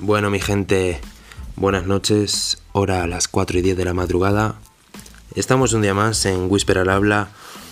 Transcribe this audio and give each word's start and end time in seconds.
Bueno, 0.00 0.30
mi 0.30 0.40
gente, 0.40 1.00
buenas 1.54 1.86
noches. 1.86 2.62
Hora 2.72 3.02
a 3.02 3.06
las 3.06 3.28
4 3.28 3.58
y 3.58 3.62
10 3.62 3.76
de 3.76 3.84
la 3.84 3.94
madrugada. 3.94 4.56
Estamos 5.36 5.72
un 5.72 5.82
día 5.82 5.94
más 5.94 6.24
en 6.26 6.50
Whisper 6.50 6.78
al 6.78 6.88
habla. 6.88 7.28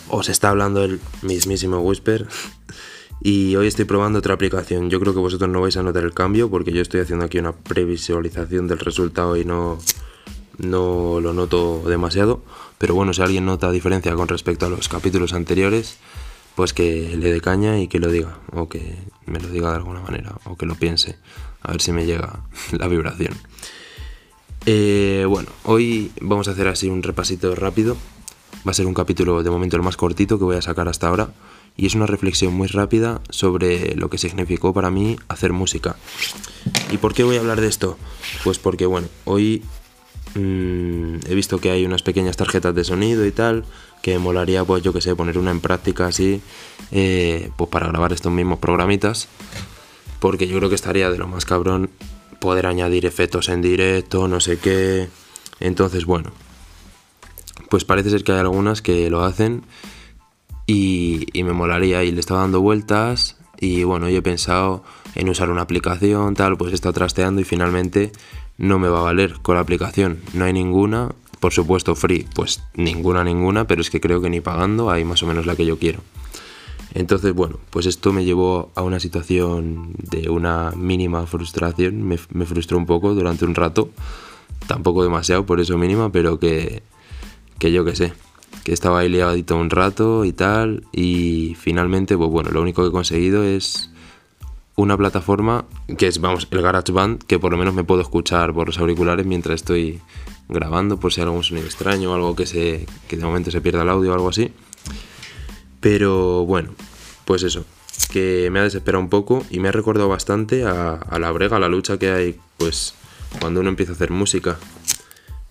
Os 0.09 0.29
está 0.29 0.51
hablando 0.51 0.85
el 0.85 1.01
mismísimo 1.23 1.81
Whisper. 1.81 2.29
Y 3.27 3.57
hoy 3.57 3.67
estoy 3.67 3.87
probando 3.87 4.21
otra 4.21 4.35
aplicación. 4.35 4.89
Yo 4.89 5.01
creo 5.01 5.13
que 5.13 5.19
vosotros 5.19 5.51
no 5.51 5.61
vais 5.61 5.77
a 5.77 5.83
notar 5.83 6.05
el 6.05 6.15
cambio 6.15 6.49
porque 6.49 6.71
yo 6.71 6.81
estoy 6.81 7.01
haciendo 7.01 7.25
aquí 7.25 7.41
una 7.41 7.51
previsualización 7.51 8.69
del 8.69 8.79
resultado 8.79 9.37
y 9.37 9.45
no, 9.45 9.79
no 10.59 11.19
lo 11.21 11.33
noto 11.33 11.83
demasiado. 11.89 12.45
Pero 12.79 12.95
bueno, 12.95 13.13
si 13.13 13.23
alguien 13.23 13.45
nota 13.45 13.73
diferencia 13.73 14.15
con 14.15 14.29
respecto 14.29 14.67
a 14.67 14.69
los 14.69 14.89
capítulos 14.89 15.33
anteriores, 15.33 15.99
pues 16.55 16.73
que 16.73 17.17
le 17.17 17.33
dé 17.33 17.41
caña 17.41 17.81
y 17.81 17.89
que 17.89 17.99
lo 17.99 18.13
diga. 18.13 18.39
O 18.53 18.69
que 18.69 18.95
me 19.25 19.41
lo 19.41 19.49
diga 19.49 19.71
de 19.71 19.79
alguna 19.79 20.03
manera. 20.03 20.37
O 20.45 20.57
que 20.57 20.67
lo 20.67 20.77
piense. 20.77 21.17
A 21.63 21.73
ver 21.73 21.83
si 21.83 21.91
me 21.91 22.07
llega 22.07 22.45
la 22.79 22.87
vibración. 22.87 23.35
Eh, 24.67 25.25
bueno, 25.29 25.49
hoy 25.65 26.13
vamos 26.21 26.47
a 26.47 26.53
hacer 26.53 26.69
así 26.69 26.89
un 26.89 27.03
repasito 27.03 27.57
rápido. 27.57 27.97
Va 28.65 28.71
a 28.71 28.75
ser 28.75 28.87
un 28.87 28.95
capítulo 28.95 29.43
de 29.43 29.51
momento 29.51 29.75
el 29.75 29.83
más 29.83 29.97
cortito 29.97 30.39
que 30.39 30.45
voy 30.45 30.57
a 30.59 30.63
sacar 30.63 30.87
hasta 30.87 31.09
ahora 31.09 31.31
y 31.77 31.87
es 31.87 31.95
una 31.95 32.07
reflexión 32.07 32.55
muy 32.55 32.69
rápida 32.69 33.21
sobre 33.29 33.95
lo 33.95 34.09
que 34.09 34.19
significó 34.19 34.73
para 34.73 34.91
mí 34.91 35.17
hacer 35.29 35.53
música. 35.53 35.97
¿Y 36.91 36.97
por 36.97 37.15
qué 37.15 37.23
voy 37.23 37.37
a 37.37 37.41
hablar 37.41 37.61
de 37.61 37.69
esto? 37.69 37.99
Pues 38.45 38.59
porque, 38.59 38.87
bueno, 38.87 39.09
hoy 39.25 39.63
mm, 40.35 41.17
he 41.29 41.35
visto 41.35 41.59
que 41.59 41.71
hay 41.71 41.85
unas 41.85 42.03
pequeñas 42.03 42.37
tarjetas 42.37 42.75
de 42.75 42.85
sonido 42.85 43.27
y 43.27 43.33
tal, 43.33 43.65
que 44.03 44.19
molaría, 44.19 44.65
pues 44.65 44.83
yo 44.83 44.93
que 44.93 45.01
sé, 45.01 45.15
poner 45.15 45.37
una 45.39 45.51
en 45.51 45.61
práctica 45.61 46.07
así, 46.07 46.41
eh, 46.93 47.51
pues 47.57 47.71
para 47.71 47.89
grabar 47.89 48.13
estos 48.13 48.33
mismos 48.33 48.59
programitas, 48.59 49.29
porque 50.21 50.49
yo 50.49 50.57
creo 50.59 50.69
que 50.69 50.75
estaría 50.77 51.11
de 51.11 51.19
lo 51.19 51.29
más 51.29 51.45
cabrón 51.45 51.91
poder 52.41 52.67
añadir 52.67 53.05
efectos 53.07 53.49
en 53.49 53.61
directo, 53.63 54.29
no 54.29 54.41
sé 54.41 54.59
qué. 54.59 55.09
Entonces, 55.61 56.05
bueno, 56.05 56.33
pues 57.69 57.85
parece 57.85 58.11
ser 58.11 58.25
que 58.25 58.33
hay 58.33 58.39
algunas 58.39 58.83
que 58.83 59.11
lo 59.11 59.25
hacen 59.25 59.63
y, 60.67 61.27
me 61.35 61.53
molaría 61.53 62.03
y 62.05 62.13
le 62.13 62.21
estaba 62.21 62.41
dando 62.41 62.61
vueltas 62.61 63.37
y 63.59 63.85
bueno, 63.85 64.09
yo 64.09 64.19
he 64.19 64.23
pensado 64.23 64.83
en 65.15 65.29
usar 65.29 65.51
una 65.51 65.63
aplicación, 65.63 66.35
tal, 66.35 66.57
pues 66.57 66.73
estado 66.73 66.93
trasteando 66.93 67.41
y 67.41 67.45
finalmente 67.45 68.13
no 68.59 68.79
me 68.79 68.89
va 68.89 68.99
a 68.99 69.03
valer 69.03 69.35
con 69.43 69.55
la 69.55 69.63
aplicación. 69.63 70.19
No 70.35 70.45
hay 70.45 70.53
ninguna, 70.53 71.11
por 71.41 71.53
supuesto 71.53 71.95
free, 71.95 72.27
pues 72.35 72.63
ninguna, 72.75 73.25
ninguna, 73.25 73.67
pero 73.67 73.81
es 73.81 73.91
que 73.91 74.01
creo 74.01 74.21
que 74.21 74.29
ni 74.29 74.41
pagando 74.41 74.91
hay 74.91 75.05
más 75.05 75.23
o 75.23 75.27
menos 75.27 75.47
la 75.47 75.57
que 75.57 75.65
yo 75.65 75.79
quiero. 75.79 76.01
Entonces, 76.95 77.35
bueno, 77.35 77.59
pues 77.71 77.87
esto 77.87 78.13
me 78.13 78.25
llevó 78.25 78.73
a 78.75 78.83
una 78.83 79.01
situación 79.01 79.93
de 79.99 80.31
una 80.31 80.73
mínima 80.73 81.27
frustración, 81.27 82.03
me, 82.03 82.19
me 82.31 82.47
frustró 82.47 82.79
un 82.79 82.87
poco 82.87 83.15
durante 83.15 83.45
un 83.45 83.55
rato, 83.55 83.91
tampoco 84.67 85.03
demasiado, 85.03 85.45
por 85.47 85.61
eso 85.61 85.77
mínima, 85.77 86.11
pero 86.11 86.39
que, 86.39 86.83
que 87.59 87.71
yo 87.71 87.85
qué 87.85 87.95
sé, 87.95 88.13
que 88.67 88.73
estaba 88.73 88.99
ahí 88.99 89.09
liadito 89.09 89.57
un 89.57 89.71
rato 89.71 90.25
y 90.25 90.33
tal, 90.33 90.83
y 90.91 91.57
finalmente, 91.57 92.17
pues 92.17 92.29
bueno, 92.29 92.51
lo 92.51 92.61
único 92.61 92.83
que 92.83 92.89
he 92.89 92.91
conseguido 92.91 93.45
es 93.45 93.93
una 94.75 94.97
plataforma 94.97 95.67
que 95.97 96.09
es, 96.09 96.21
vamos, 96.21 96.49
el 96.51 96.63
GarageBand, 96.63 97.23
que 97.23 97.39
por 97.39 97.53
lo 97.53 97.59
menos 97.59 97.75
me 97.75 97.85
puedo 97.85 98.01
escuchar 98.01 98.53
por 98.53 98.67
los 98.67 98.81
auriculares 98.81 99.25
mientras 99.25 99.55
estoy 99.55 100.01
grabando, 100.49 100.99
por 100.99 101.13
si 101.13 101.21
hay 101.21 101.27
algún 101.27 101.45
sonido 101.45 101.65
extraño 101.65 102.11
o 102.11 102.15
algo 102.17 102.35
que, 102.35 102.45
se, 102.45 102.87
que 103.07 103.17
de 103.17 103.25
momento 103.25 103.53
se 103.53 103.61
pierda 103.61 103.83
el 103.83 103.89
audio 103.89 104.11
o 104.11 104.15
algo 104.15 104.31
así. 104.31 104.51
Pero 105.79 106.45
bueno, 106.45 106.71
pues 107.25 107.45
eso, 107.45 107.65
que 108.11 108.49
me 108.51 108.59
ha 108.59 108.65
desesperado 108.65 109.01
un 109.01 109.11
poco 109.11 109.47
y 109.49 109.61
me 109.61 109.69
ha 109.69 109.73
recordado 109.73 110.09
bastante 110.09 110.65
a, 110.65 110.95
a 110.95 111.21
la 111.21 111.31
brega, 111.31 111.59
a 111.59 111.61
la 111.61 111.69
lucha 111.69 112.01
que 112.01 112.11
hay, 112.11 112.37
pues, 112.57 112.95
cuando 113.39 113.61
uno 113.61 113.69
empieza 113.69 113.93
a 113.93 113.95
hacer 113.95 114.11
música. 114.11 114.59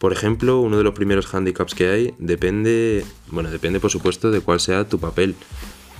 Por 0.05 0.13
ejemplo, 0.13 0.59
uno 0.59 0.77
de 0.77 0.83
los 0.83 0.93
primeros 0.93 1.33
handicaps 1.33 1.73
que 1.73 1.89
hay 1.89 2.13
depende, 2.19 3.03
bueno, 3.31 3.49
depende 3.49 3.79
por 3.79 3.89
supuesto 3.89 4.29
de 4.29 4.39
cuál 4.39 4.59
sea 4.59 4.87
tu 4.87 4.99
papel 4.99 5.33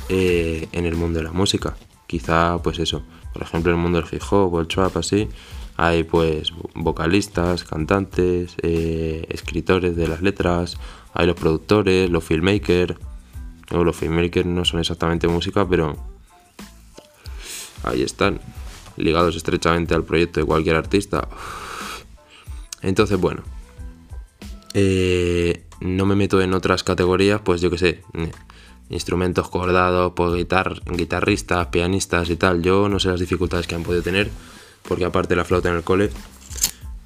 eh, 0.09 0.67
en 0.73 0.85
el 0.85 0.93
mundo 0.93 1.17
de 1.17 1.23
la 1.23 1.31
música. 1.31 1.75
Quizá, 2.05 2.61
pues 2.61 2.77
eso, 2.77 3.01
por 3.33 3.41
ejemplo, 3.41 3.71
en 3.71 3.79
el 3.79 3.81
mundo 3.81 3.99
del 3.99 4.07
hip 4.13 4.21
hop 4.29 4.53
o 4.53 4.59
el 4.61 4.67
trap, 4.67 4.95
así, 4.97 5.27
hay 5.75 6.03
pues 6.03 6.53
vocalistas, 6.75 7.63
cantantes, 7.63 8.53
eh, 8.61 9.25
escritores 9.29 9.95
de 9.95 10.07
las 10.07 10.21
letras, 10.21 10.77
hay 11.15 11.25
los 11.25 11.35
productores, 11.35 12.07
los 12.07 12.23
filmmakers. 12.23 12.93
O 13.71 13.83
los 13.83 13.95
filmmakers 13.95 14.45
no 14.45 14.65
son 14.65 14.81
exactamente 14.81 15.27
música, 15.27 15.67
pero 15.67 15.97
ahí 17.81 18.03
están, 18.03 18.39
ligados 18.97 19.35
estrechamente 19.35 19.95
al 19.95 20.03
proyecto 20.03 20.41
de 20.41 20.45
cualquier 20.45 20.75
artista. 20.75 21.27
Entonces, 22.83 23.19
bueno, 23.19 23.41
eh, 24.77 25.63
no 25.79 26.05
me 26.05 26.15
meto 26.15 26.41
en 26.41 26.53
otras 26.53 26.83
categorías, 26.83 27.39
pues 27.39 27.61
yo 27.61 27.71
que 27.71 27.77
sé, 27.77 28.01
eh, 28.13 28.31
instrumentos 28.89 29.47
cordados, 29.49 30.11
pues 30.17 30.33
guitar, 30.33 30.81
guitarristas, 30.85 31.67
pianistas 31.67 32.29
y 32.29 32.35
tal. 32.35 32.61
Yo 32.61 32.89
no 32.89 32.99
sé 32.99 33.07
las 33.07 33.21
dificultades 33.21 33.67
que 33.67 33.75
han 33.75 33.83
podido 33.83 34.03
tener, 34.03 34.29
porque 34.85 35.05
aparte 35.05 35.33
la 35.37 35.45
flauta 35.45 35.69
en 35.69 35.77
el 35.77 35.83
cole, 35.83 36.09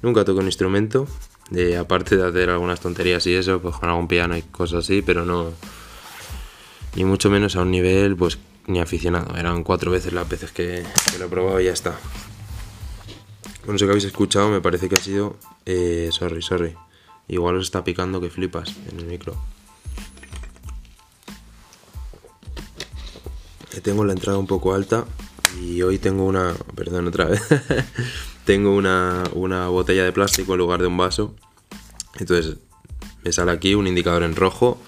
nunca 0.02 0.24
toco 0.24 0.40
un 0.40 0.46
instrumento. 0.46 1.06
Eh, 1.54 1.76
aparte 1.76 2.16
de 2.16 2.26
hacer 2.26 2.50
algunas 2.50 2.80
tonterías 2.80 3.24
y 3.28 3.34
eso, 3.34 3.60
pues 3.60 3.76
con 3.76 3.88
algún 3.88 4.08
piano 4.08 4.36
y 4.36 4.42
cosas 4.42 4.84
así, 4.84 5.00
pero 5.00 5.24
no. 5.24 5.52
Ni 6.96 7.04
mucho 7.04 7.30
menos 7.30 7.54
a 7.54 7.62
un 7.62 7.70
nivel, 7.70 8.16
pues 8.16 8.38
ni 8.66 8.80
aficionado. 8.80 9.36
Eran 9.36 9.62
cuatro 9.62 9.92
veces 9.92 10.12
las 10.12 10.28
veces 10.28 10.50
que, 10.50 10.82
lo 11.20 11.24
he 11.24 11.28
probado 11.28 11.60
y 11.60 11.66
ya 11.66 11.72
está. 11.72 11.96
Bueno, 13.60 13.76
eso 13.76 13.86
que 13.86 13.92
habéis 13.92 14.06
escuchado 14.06 14.50
me 14.50 14.60
parece 14.60 14.88
que 14.88 14.96
ha 14.96 15.00
sido. 15.00 15.36
sorry, 16.10 16.42
sorry. 16.42 16.74
Igual 17.30 17.56
os 17.56 17.66
está 17.66 17.84
picando 17.84 18.20
que 18.20 18.28
flipas 18.28 18.74
en 18.90 18.98
el 18.98 19.06
micro. 19.06 19.36
Tengo 23.84 24.04
la 24.04 24.12
entrada 24.12 24.36
un 24.36 24.48
poco 24.48 24.74
alta 24.74 25.04
y 25.62 25.80
hoy 25.82 25.98
tengo 25.98 26.24
una... 26.24 26.54
Perdón, 26.74 27.06
otra 27.06 27.26
vez. 27.26 27.40
tengo 28.44 28.74
una, 28.74 29.22
una 29.32 29.68
botella 29.68 30.02
de 30.02 30.10
plástico 30.10 30.54
en 30.54 30.58
lugar 30.58 30.80
de 30.80 30.88
un 30.88 30.96
vaso. 30.96 31.36
Entonces 32.18 32.56
me 33.22 33.30
sale 33.30 33.52
aquí 33.52 33.76
un 33.76 33.86
indicador 33.86 34.24
en 34.24 34.34
rojo 34.34 34.78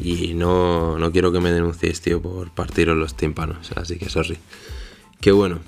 y 0.00 0.34
no, 0.34 0.98
no 0.98 1.12
quiero 1.12 1.30
que 1.30 1.38
me 1.38 1.52
denuncies, 1.52 2.00
tío, 2.00 2.20
por 2.20 2.50
partiros 2.50 2.96
los 2.96 3.14
tímpanos. 3.14 3.70
Así 3.76 3.98
que 3.98 4.08
sorry. 4.08 4.38
Qué 5.20 5.30
bueno. 5.30 5.60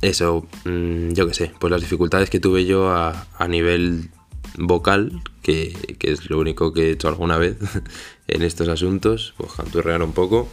Eso, 0.00 0.46
mm, 0.64 1.12
yo 1.12 1.26
qué 1.26 1.34
sé, 1.34 1.52
pues 1.58 1.70
las 1.70 1.82
dificultades 1.82 2.30
que 2.30 2.40
tuve 2.40 2.64
yo 2.64 2.88
a 2.90 3.48
nivel 3.48 4.10
vocal, 4.58 5.22
que, 5.42 5.96
es 6.00 6.28
lo 6.30 6.38
único 6.38 6.72
que 6.72 6.88
he 6.88 6.90
hecho 6.90 7.08
alguna 7.08 7.38
vez 7.38 7.56
en 8.28 8.42
estos 8.42 8.68
asuntos, 8.68 9.34
pues 9.36 9.52
canturrear 9.52 10.02
un 10.02 10.12
poco. 10.12 10.48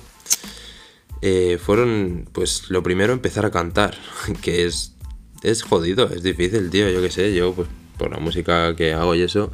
Eh, 1.22 1.58
fueron, 1.58 2.28
pues 2.32 2.70
lo 2.70 2.84
primero, 2.84 3.14
empezar 3.14 3.46
a 3.46 3.52
cantar, 3.52 3.98
que 4.42 4.66
es, 4.66 4.96
es 5.44 5.64
jodido, 5.64 6.10
es 6.10 6.24
difícil, 6.24 6.70
tío, 6.70 6.90
yo 6.90 7.02
qué 7.02 7.12
sé, 7.12 7.34
yo 7.34 7.54
pues 7.54 7.68
por 7.98 8.12
la 8.12 8.20
música 8.20 8.76
que 8.76 8.94
hago 8.94 9.16
y 9.16 9.22
eso, 9.22 9.52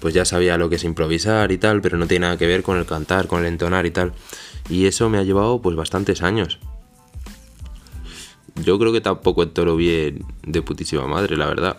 pues 0.00 0.14
ya 0.14 0.24
sabía 0.24 0.56
lo 0.56 0.68
que 0.68 0.76
es 0.76 0.84
improvisar 0.84 1.52
y 1.52 1.58
tal, 1.58 1.80
pero 1.80 1.98
no 1.98 2.06
tiene 2.06 2.26
nada 2.26 2.38
que 2.38 2.46
ver 2.46 2.62
con 2.62 2.78
el 2.78 2.86
cantar, 2.86 3.26
con 3.26 3.40
el 3.40 3.46
entonar 3.46 3.86
y 3.86 3.90
tal. 3.90 4.12
Y 4.68 4.86
eso 4.86 5.08
me 5.10 5.18
ha 5.18 5.22
llevado 5.24 5.60
pues 5.60 5.76
bastantes 5.76 6.22
años. 6.22 6.58
Yo 8.54 8.78
creo 8.78 8.92
que 8.92 9.00
tampoco 9.00 9.42
entoro 9.42 9.76
bien 9.76 10.24
de 10.44 10.62
putísima 10.62 11.06
madre, 11.06 11.36
la 11.36 11.46
verdad 11.46 11.76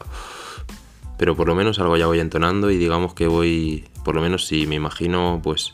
pero 1.23 1.37
por 1.37 1.47
lo 1.47 1.55
menos 1.55 1.79
algo 1.79 1.95
ya 1.95 2.05
voy 2.05 2.19
entonando 2.19 2.69
y 2.69 2.77
digamos 2.77 3.13
que 3.13 3.27
voy, 3.27 3.85
por 4.03 4.13
lo 4.13 4.21
menos 4.21 4.45
si 4.45 4.67
me 4.67 4.75
imagino 4.75 5.39
pues 5.41 5.73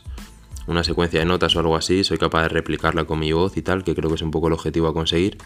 una 0.68 0.84
secuencia 0.84 1.18
de 1.18 1.26
notas 1.26 1.56
o 1.56 1.58
algo 1.58 1.74
así, 1.74 2.04
soy 2.04 2.18
capaz 2.18 2.42
de 2.42 2.50
replicarla 2.50 3.02
con 3.04 3.18
mi 3.18 3.32
voz 3.32 3.56
y 3.56 3.62
tal, 3.62 3.82
que 3.82 3.96
creo 3.96 4.08
que 4.08 4.14
es 4.14 4.22
un 4.22 4.30
poco 4.30 4.46
el 4.46 4.52
objetivo 4.52 4.86
a 4.86 4.94
conseguir. 4.94 5.38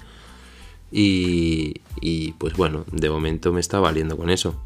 Y, 0.93 1.81
y 2.03 2.33
pues 2.33 2.53
bueno, 2.53 2.85
de 2.93 3.09
momento 3.09 3.51
me 3.51 3.61
está 3.61 3.81
valiendo 3.81 4.19
con 4.19 4.29
eso. 4.29 4.63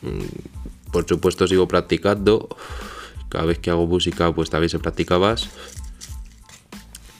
Mm, 0.00 0.90
por 0.90 1.06
supuesto 1.06 1.46
sigo 1.46 1.68
practicando. 1.68 2.48
Cada 3.28 3.44
vez 3.44 3.58
que 3.58 3.68
hago 3.68 3.86
música 3.86 4.34
pues 4.34 4.48
también 4.48 4.70
se 4.70 4.78
practicabas. 4.78 5.50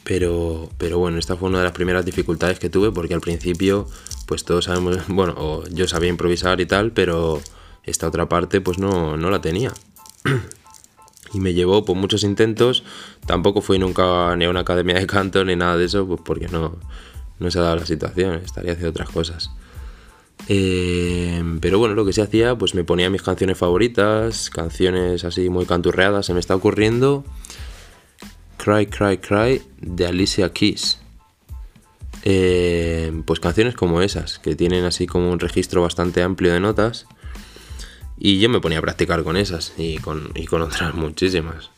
Pero, 0.04 0.70
pero 0.78 0.98
bueno, 0.98 1.19
esta 1.19 1.36
fue 1.36 1.50
una 1.50 1.58
de 1.58 1.64
las 1.64 1.75
primeras 1.75 2.06
dificultades 2.06 2.58
que 2.58 2.70
tuve 2.70 2.92
porque 2.92 3.12
al 3.12 3.20
principio 3.20 3.88
pues 4.28 4.44
todos 4.44 4.66
sabemos, 4.66 4.98
bueno, 5.08 5.64
yo 5.70 5.88
sabía 5.88 6.10
improvisar 6.10 6.60
y 6.60 6.66
tal, 6.66 6.92
pero 6.92 7.40
esta 7.82 8.06
otra 8.06 8.28
parte 8.28 8.60
pues 8.60 8.78
no, 8.78 9.16
no 9.16 9.30
la 9.30 9.40
tenía. 9.40 9.72
y 11.32 11.40
me 11.40 11.54
llevó 11.54 11.84
por 11.84 11.96
muchos 11.96 12.22
intentos, 12.22 12.84
tampoco 13.26 13.62
fui 13.62 13.78
nunca 13.78 14.36
ni 14.36 14.44
a 14.44 14.50
una 14.50 14.60
academia 14.60 14.96
de 14.96 15.06
canto 15.06 15.44
ni 15.44 15.56
nada 15.56 15.78
de 15.78 15.86
eso, 15.86 16.06
pues 16.06 16.20
porque 16.22 16.46
no, 16.48 16.76
no 17.38 17.50
se 17.50 17.58
ha 17.58 17.62
dado 17.62 17.76
la 17.76 17.86
situación, 17.86 18.34
estaría 18.44 18.72
haciendo 18.72 18.90
otras 18.90 19.08
cosas. 19.08 19.50
Eh, 20.46 21.42
pero 21.60 21.78
bueno, 21.78 21.94
lo 21.94 22.04
que 22.04 22.12
se 22.12 22.22
hacía, 22.22 22.56
pues 22.56 22.75
me 22.75 22.84
ponía 22.84 23.10
mis 23.10 23.22
canciones 23.22 23.58
favoritas, 23.58 24.50
canciones 24.50 25.25
así 25.25 25.48
muy 25.48 25.66
canturreadas. 25.66 26.26
Se 26.26 26.34
me 26.34 26.40
está 26.40 26.54
ocurriendo 26.54 27.25
Cry, 28.56 28.86
Cry, 28.86 29.19
Cry 29.19 29.62
de 29.80 30.06
Alicia 30.06 30.52
Keys. 30.52 31.00
Eh, 32.30 33.22
pues 33.25 33.40
canciones 33.40 33.75
como 33.75 34.02
esas, 34.02 34.38
que 34.38 34.54
tienen 34.54 34.84
así 34.84 35.06
como 35.06 35.32
un 35.32 35.40
registro 35.40 35.80
bastante 35.80 36.22
amplio 36.22 36.52
de 36.52 36.60
notas. 36.60 37.06
Y 38.19 38.38
yo 38.38 38.50
me 38.50 38.60
ponía 38.60 38.80
a 38.80 38.82
practicar 38.82 39.22
con 39.22 39.38
esas 39.38 39.72
y 39.78 39.96
con, 39.96 40.32
y 40.34 40.44
con 40.44 40.60
otras 40.69 40.94
muchísimas. 40.94 41.70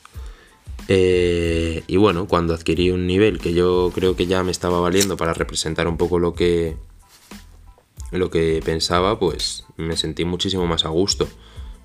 Eh, 0.88 1.84
y 1.86 1.96
bueno, 1.98 2.26
cuando 2.26 2.52
adquirí 2.52 2.90
un 2.90 3.06
nivel 3.06 3.38
que 3.38 3.54
yo 3.54 3.92
creo 3.94 4.16
que 4.16 4.26
ya 4.26 4.42
me 4.42 4.50
estaba 4.50 4.80
valiendo 4.80 5.16
para 5.16 5.34
representar 5.34 5.86
un 5.86 5.96
poco 5.96 6.18
lo 6.18 6.34
que, 6.34 6.76
lo 8.10 8.28
que 8.30 8.60
pensaba, 8.64 9.20
pues 9.20 9.66
me 9.76 9.96
sentí 9.96 10.24
muchísimo 10.24 10.66
más 10.66 10.84
a 10.84 10.88
gusto, 10.88 11.28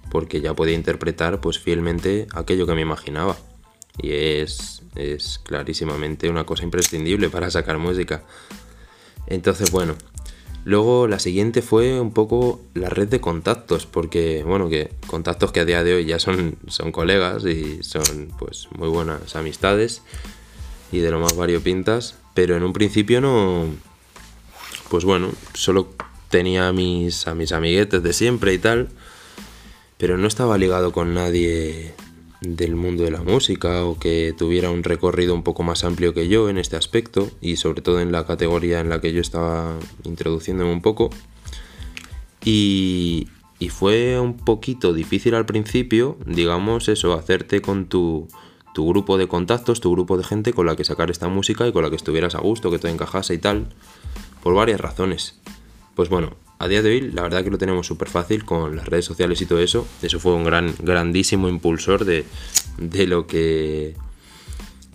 porque 0.09 0.41
ya 0.41 0.55
podía 0.55 0.73
interpretar 0.73 1.39
pues 1.39 1.59
fielmente 1.59 2.25
aquello 2.33 2.65
que 2.65 2.73
me 2.73 2.81
imaginaba. 2.81 3.37
Y 4.01 4.11
es, 4.11 4.83
es 4.95 5.39
clarísimamente 5.39 6.29
una 6.29 6.45
cosa 6.45 6.63
imprescindible 6.63 7.29
para 7.29 7.49
sacar 7.49 7.77
música. 7.77 8.23
Entonces, 9.27 9.71
bueno, 9.71 9.95
Luego 10.65 11.07
la 11.07 11.19
siguiente 11.19 11.61
fue 11.61 12.01
un 12.01 12.11
poco 12.11 12.59
la 12.73 12.89
red 12.89 13.07
de 13.07 13.21
contactos, 13.21 13.85
porque 13.85 14.43
bueno, 14.43 14.67
que 14.67 14.89
contactos 15.05 15.51
que 15.51 15.59
a 15.59 15.65
día 15.65 15.83
de 15.83 15.93
hoy 15.93 16.05
ya 16.05 16.17
son, 16.17 16.57
son 16.67 16.91
colegas 16.91 17.45
y 17.45 17.83
son 17.83 18.33
pues 18.39 18.67
muy 18.75 18.89
buenas 18.89 19.35
amistades 19.35 20.01
y 20.91 20.99
de 21.01 21.11
lo 21.11 21.19
más 21.19 21.35
variopintas, 21.35 22.15
pero 22.33 22.57
en 22.57 22.63
un 22.63 22.73
principio 22.73 23.21
no, 23.21 23.65
pues 24.89 25.05
bueno, 25.05 25.31
solo 25.53 25.93
tenía 26.29 26.71
mis, 26.71 27.27
a 27.27 27.35
mis 27.35 27.51
amiguetes 27.51 28.01
de 28.01 28.13
siempre 28.13 28.51
y 28.51 28.57
tal, 28.57 28.89
pero 29.99 30.17
no 30.17 30.27
estaba 30.27 30.57
ligado 30.57 30.91
con 30.91 31.13
nadie 31.13 31.93
del 32.41 32.75
mundo 32.75 33.03
de 33.03 33.11
la 33.11 33.21
música 33.21 33.83
o 33.85 33.97
que 33.97 34.33
tuviera 34.37 34.69
un 34.69 34.83
recorrido 34.83 35.33
un 35.33 35.43
poco 35.43 35.63
más 35.63 35.83
amplio 35.83 36.13
que 36.13 36.27
yo 36.27 36.49
en 36.49 36.57
este 36.57 36.75
aspecto 36.75 37.29
y 37.41 37.55
sobre 37.55 37.81
todo 37.81 38.01
en 38.01 38.11
la 38.11 38.25
categoría 38.25 38.79
en 38.79 38.89
la 38.89 39.01
que 39.01 39.13
yo 39.13 39.21
estaba 39.21 39.77
introduciéndome 40.03 40.71
un 40.71 40.81
poco. 40.81 41.09
Y, 42.43 43.27
fue 43.69 44.19
un 44.19 44.37
poquito 44.37 44.93
difícil 44.93 45.33
al 45.33 45.47
principio, 45.47 46.17
digamos 46.27 46.87
eso, 46.87 47.13
hacerte 47.13 47.61
con 47.61 47.87
tu, 47.87 48.27
tu 48.75 48.87
grupo 48.87 49.17
de 49.17 49.27
contactos, 49.27 49.81
tu 49.81 49.91
grupo 49.91 50.17
de 50.17 50.23
gente 50.23 50.53
con 50.53 50.67
la 50.67 50.75
que 50.75 50.83
sacar 50.83 51.09
esta 51.09 51.29
música 51.29 51.67
y 51.67 51.71
con 51.71 51.81
la 51.81 51.89
que 51.89 51.95
estuvieras 51.95 52.35
a 52.35 52.41
gusto, 52.41 52.69
que 52.69 52.77
te 52.77 52.89
encajase 52.89 53.33
y 53.33 53.37
tal, 53.39 53.69
por 54.43 54.53
varias 54.53 54.79
razones. 54.79 55.41
Pues 55.95 56.09
bueno, 56.09 56.35
a 56.57 56.67
día 56.67 56.81
de 56.81 56.89
hoy 56.89 57.01
la 57.11 57.21
verdad 57.21 57.43
que 57.43 57.51
lo 57.51 57.57
tenemos 57.57 57.85
súper 57.85 58.09
fácil 58.09 58.45
con 58.45 58.75
las 58.75 58.87
redes 58.87 59.05
sociales 59.05 59.41
y 59.41 59.45
todo 59.45 59.59
eso. 59.59 59.87
Eso 60.01 60.19
fue 60.19 60.33
un 60.33 60.43
gran, 60.43 60.73
grandísimo 60.79 61.49
impulsor 61.49 62.05
de, 62.05 62.25
lo 63.07 63.27
que... 63.27 63.95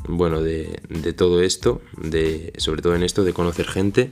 Bueno, 0.09 0.41
de, 0.43 0.81
todo 1.17 1.43
esto, 1.43 1.83
de, 1.97 2.53
sobre 2.57 2.83
todo 2.83 2.95
en 2.95 3.03
esto 3.03 3.23
de 3.23 3.33
conocer 3.33 3.67
gente. 3.67 4.11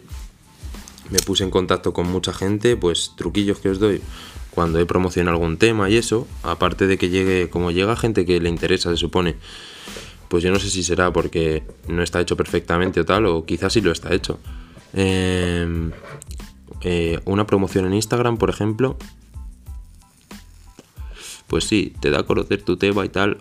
Me 1.11 1.19
puse 1.21 1.43
en 1.43 1.51
contacto 1.51 1.95
con 1.95 2.07
mucha 2.11 2.35
gente, 2.35 2.77
pues 2.77 3.13
truquillos 3.17 3.59
que 3.61 3.71
os 3.71 3.79
doy 3.79 4.03
cuando 4.51 4.79
he 4.79 4.87
promocionado 4.87 5.37
algún 5.37 5.57
tema 5.57 5.89
y 5.89 5.97
eso, 5.97 6.27
aparte 6.43 6.87
de 6.87 6.99
que 6.99 7.09
llegue, 7.09 7.49
como 7.49 7.71
llega 7.71 7.97
gente 7.97 8.27
que 8.27 8.41
le 8.41 8.49
interesa, 8.49 8.91
se 8.91 8.97
supone, 8.97 9.37
pues 10.29 10.43
yo 10.43 10.51
no 10.51 10.59
sé 10.59 10.69
si 10.69 10.83
será 10.83 11.13
porque 11.13 11.63
no 11.87 12.03
está 12.03 12.21
hecho 12.21 12.37
perfectamente 12.37 13.01
o 13.01 13.05
tal, 13.05 13.25
o 13.27 13.47
quizás 13.47 13.73
sí 13.73 13.81
lo 13.81 13.93
está 13.93 14.13
hecho. 14.13 14.39
Eh, 14.93 15.91
eh, 16.83 17.21
una 17.25 17.47
promoción 17.47 17.87
en 17.87 17.95
Instagram, 17.95 18.37
por 18.37 18.51
ejemplo, 18.51 18.97
pues 21.49 21.65
sí, 21.65 21.95
te 22.01 22.11
da 22.11 22.21
a 22.21 22.23
conocer 22.25 22.63
tu 22.63 22.77
tema 22.77 23.05
y 23.05 23.09
tal. 23.09 23.39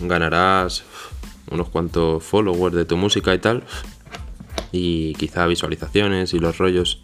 Ganarás 0.00 0.84
unos 1.50 1.68
cuantos 1.70 2.22
followers 2.22 2.76
de 2.76 2.84
tu 2.84 2.96
música 2.96 3.34
y 3.34 3.38
tal. 3.38 3.64
Y 4.70 5.14
quizá 5.14 5.46
visualizaciones 5.46 6.34
y 6.34 6.38
los 6.38 6.58
rollos 6.58 7.02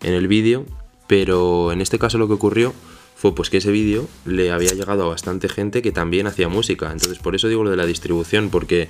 en 0.00 0.14
el 0.14 0.28
vídeo. 0.28 0.64
Pero 1.08 1.72
en 1.72 1.80
este 1.80 1.98
caso 1.98 2.16
lo 2.16 2.28
que 2.28 2.34
ocurrió 2.34 2.72
fue 3.16 3.34
pues 3.34 3.50
que 3.50 3.58
ese 3.58 3.72
vídeo 3.72 4.08
le 4.24 4.52
había 4.52 4.72
llegado 4.72 5.04
a 5.04 5.08
bastante 5.08 5.48
gente 5.48 5.82
que 5.82 5.90
también 5.90 6.28
hacía 6.28 6.48
música. 6.48 6.92
Entonces 6.92 7.18
por 7.18 7.34
eso 7.34 7.48
digo 7.48 7.64
lo 7.64 7.70
de 7.70 7.76
la 7.76 7.84
distribución, 7.84 8.48
porque 8.48 8.88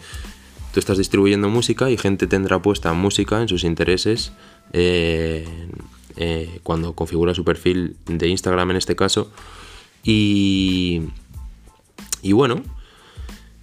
tú 0.75 0.81
estás 0.81 0.99
distribuyendo 0.99 1.49
música 1.49 1.89
y 1.89 1.97
gente 1.97 2.27
tendrá 2.27 2.61
puesta 2.61 2.93
música 2.95 3.41
en 3.41 3.49
sus 3.49 3.63
intereses 3.63 4.33
eh, 4.73 5.47
eh, 6.17 6.59
cuando 6.65 6.95
configura 6.95 7.33
su 7.33 7.45
perfil 7.45 7.97
de 8.07 8.27
Instagram 8.27 8.73
en 8.73 8.77
este 8.79 8.97
caso. 8.97 9.31
Y, 10.03 11.03
y 12.23 12.33
bueno, 12.33 12.65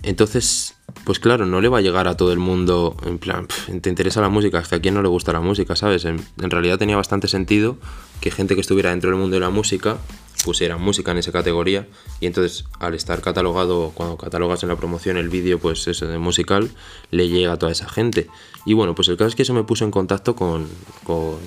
entonces, 0.03 0.75
pues 1.03 1.19
claro, 1.19 1.45
no 1.45 1.59
le 1.59 1.67
va 1.67 1.79
a 1.79 1.81
llegar 1.81 2.07
a 2.07 2.15
todo 2.15 2.31
el 2.31 2.39
mundo 2.39 2.95
en 3.05 3.17
plan, 3.17 3.45
te 3.81 3.89
interesa 3.89 4.21
la 4.21 4.29
música, 4.29 4.59
es 4.59 4.69
que 4.69 4.75
a 4.75 4.79
quien 4.79 4.93
no 4.93 5.01
le 5.01 5.09
gusta 5.09 5.33
la 5.33 5.41
música, 5.41 5.75
¿sabes? 5.75 6.05
En, 6.05 6.25
en 6.41 6.49
realidad 6.49 6.79
tenía 6.79 6.95
bastante 6.95 7.27
sentido 7.27 7.77
que 8.21 8.31
gente 8.31 8.55
que 8.55 8.61
estuviera 8.61 8.91
dentro 8.91 9.09
del 9.09 9.19
mundo 9.19 9.33
de 9.33 9.41
la 9.41 9.49
música 9.49 9.97
pusiera 10.43 10.77
música 10.77 11.11
en 11.11 11.17
esa 11.17 11.31
categoría 11.31 11.87
y 12.19 12.25
entonces 12.25 12.65
al 12.79 12.93
estar 12.93 13.21
catalogado, 13.21 13.91
cuando 13.93 14.17
catalogas 14.17 14.63
en 14.63 14.69
la 14.69 14.75
promoción 14.75 15.17
el 15.17 15.29
vídeo, 15.29 15.59
pues 15.59 15.87
eso 15.87 16.07
de 16.07 16.17
musical, 16.17 16.69
le 17.11 17.29
llega 17.29 17.53
a 17.53 17.57
toda 17.57 17.71
esa 17.71 17.87
gente. 17.89 18.27
Y 18.65 18.73
bueno, 18.73 18.95
pues 18.95 19.07
el 19.07 19.17
caso 19.17 19.29
es 19.29 19.35
que 19.35 19.43
eso 19.43 19.53
me 19.53 19.63
puso 19.63 19.85
en 19.85 19.91
contacto 19.91 20.35
con, 20.35 20.67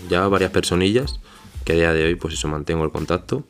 ya 0.08 0.26
varias 0.28 0.50
personillas, 0.50 1.20
que 1.64 1.72
a 1.72 1.76
día 1.76 1.92
de 1.92 2.04
hoy 2.04 2.14
pues 2.14 2.34
eso 2.34 2.48
mantengo 2.48 2.84
el 2.84 2.90
contacto. 2.90 3.44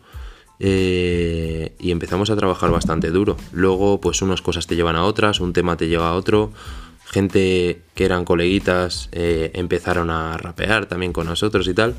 Eh, 0.60 1.74
y 1.80 1.90
empezamos 1.90 2.30
a 2.30 2.36
trabajar 2.36 2.70
bastante 2.70 3.10
duro. 3.10 3.36
Luego 3.52 4.00
pues 4.00 4.22
unas 4.22 4.40
cosas 4.40 4.66
te 4.66 4.76
llevan 4.76 4.96
a 4.96 5.04
otras, 5.04 5.40
un 5.40 5.52
tema 5.52 5.76
te 5.76 5.88
lleva 5.88 6.10
a 6.10 6.14
otro. 6.14 6.52
Gente 7.06 7.82
que 7.94 8.04
eran 8.04 8.24
coleguitas 8.24 9.08
eh, 9.12 9.50
empezaron 9.54 10.10
a 10.10 10.36
rapear 10.36 10.86
también 10.86 11.12
con 11.12 11.26
nosotros 11.26 11.66
y 11.68 11.74
tal. 11.74 11.94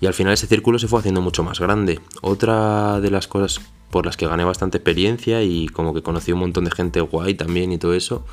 Y 0.00 0.06
al 0.06 0.14
final 0.14 0.32
ese 0.32 0.46
círculo 0.46 0.78
se 0.78 0.88
fue 0.88 1.00
haciendo 1.00 1.20
mucho 1.20 1.42
más 1.42 1.58
grande. 1.60 2.00
Otra 2.22 3.00
de 3.00 3.10
las 3.10 3.26
cosas 3.26 3.60
por 3.90 4.06
las 4.06 4.16
que 4.16 4.26
gané 4.26 4.44
bastante 4.44 4.78
experiencia 4.78 5.42
y 5.42 5.68
como 5.68 5.94
que 5.94 6.02
conocí 6.02 6.32
un 6.32 6.40
montón 6.40 6.64
de 6.64 6.70
gente 6.70 7.00
guay 7.00 7.34
también 7.34 7.72
y 7.72 7.78
todo 7.78 7.94
eso, 7.94 8.24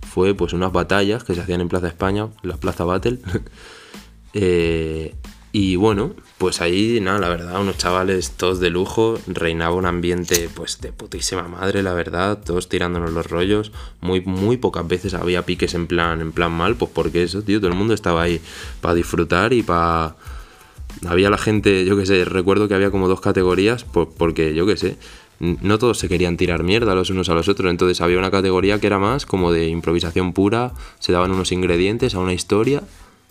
fue 0.00 0.34
pues 0.34 0.52
unas 0.52 0.72
batallas 0.72 1.22
que 1.24 1.34
se 1.34 1.40
hacían 1.40 1.60
en 1.60 1.68
Plaza 1.68 1.88
España, 1.88 2.28
la 2.42 2.56
Plaza 2.56 2.84
Battle. 2.84 3.18
Eh, 4.34 5.14
y 5.52 5.76
bueno, 5.76 6.14
pues 6.38 6.62
ahí, 6.62 6.98
nada, 7.02 7.18
la 7.18 7.28
verdad, 7.28 7.60
unos 7.60 7.76
chavales 7.76 8.30
todos 8.30 8.60
de 8.60 8.70
lujo, 8.70 9.18
reinaba 9.26 9.74
un 9.74 9.84
ambiente 9.84 10.48
pues 10.54 10.80
de 10.80 10.90
putísima 10.92 11.46
madre, 11.46 11.82
la 11.82 11.92
verdad, 11.92 12.38
todos 12.42 12.70
tirándonos 12.70 13.12
los 13.12 13.26
rollos, 13.26 13.72
muy, 14.00 14.22
muy 14.22 14.56
pocas 14.56 14.88
veces 14.88 15.12
había 15.12 15.44
piques 15.44 15.74
en 15.74 15.86
plan, 15.86 16.22
en 16.22 16.32
plan 16.32 16.50
mal, 16.52 16.76
pues 16.76 16.90
porque 16.94 17.22
eso, 17.22 17.42
tío, 17.42 17.60
todo 17.60 17.70
el 17.70 17.76
mundo 17.76 17.92
estaba 17.92 18.22
ahí 18.22 18.40
para 18.80 18.94
disfrutar 18.94 19.52
y 19.52 19.62
para 19.62 20.16
había 21.06 21.30
la 21.30 21.38
gente, 21.38 21.84
yo 21.84 21.96
qué 21.96 22.06
sé, 22.06 22.24
recuerdo 22.24 22.68
que 22.68 22.74
había 22.74 22.90
como 22.90 23.08
dos 23.08 23.20
categorías, 23.20 23.84
porque 23.84 24.54
yo 24.54 24.66
qué 24.66 24.76
sé, 24.76 24.96
no 25.40 25.78
todos 25.78 25.98
se 25.98 26.08
querían 26.08 26.36
tirar 26.36 26.62
mierda 26.62 26.94
los 26.94 27.10
unos 27.10 27.28
a 27.28 27.34
los 27.34 27.48
otros, 27.48 27.70
entonces 27.70 28.00
había 28.00 28.18
una 28.18 28.30
categoría 28.30 28.78
que 28.78 28.86
era 28.86 28.98
más 28.98 29.26
como 29.26 29.52
de 29.52 29.68
improvisación 29.68 30.32
pura, 30.32 30.72
se 31.00 31.12
daban 31.12 31.32
unos 31.32 31.50
ingredientes 31.50 32.14
a 32.14 32.20
una 32.20 32.32
historia, 32.32 32.82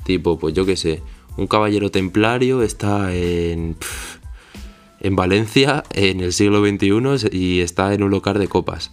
tipo, 0.03 0.37
pues 0.37 0.53
yo 0.53 0.65
qué 0.65 0.75
sé, 0.75 1.01
un 1.37 1.47
caballero 1.47 1.89
templario 1.89 2.61
está 2.61 3.15
en, 3.15 3.77
en 4.99 5.15
Valencia 5.15 5.83
en 5.91 6.19
el 6.19 6.33
siglo 6.33 6.65
XXI 6.65 7.29
y 7.31 7.61
está 7.61 7.93
en 7.93 8.03
un 8.03 8.11
local 8.11 8.37
de 8.37 8.47
copas. 8.47 8.91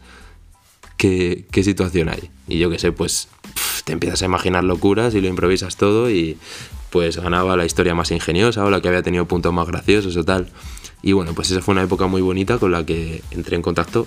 ¿Qué, 0.96 1.44
qué 1.50 1.62
situación 1.62 2.08
hay? 2.08 2.30
Y 2.48 2.58
yo 2.58 2.70
qué 2.70 2.78
sé, 2.78 2.92
pues 2.92 3.28
te 3.84 3.92
empiezas 3.92 4.22
a 4.22 4.26
imaginar 4.26 4.64
locuras 4.64 5.14
y 5.14 5.20
lo 5.20 5.28
improvisas 5.28 5.76
todo 5.76 6.10
y 6.10 6.36
pues 6.90 7.18
ganaba 7.18 7.56
la 7.56 7.64
historia 7.64 7.94
más 7.94 8.10
ingeniosa 8.10 8.64
o 8.64 8.70
la 8.70 8.80
que 8.80 8.88
había 8.88 9.02
tenido 9.02 9.26
puntos 9.26 9.52
más 9.52 9.66
graciosos 9.66 10.16
o 10.16 10.24
tal. 10.24 10.48
Y 11.02 11.12
bueno, 11.12 11.34
pues 11.34 11.50
esa 11.50 11.60
fue 11.60 11.72
una 11.72 11.82
época 11.82 12.06
muy 12.06 12.22
bonita 12.22 12.58
con 12.58 12.72
la 12.72 12.84
que 12.84 13.22
entré 13.30 13.56
en 13.56 13.62
contacto 13.62 14.06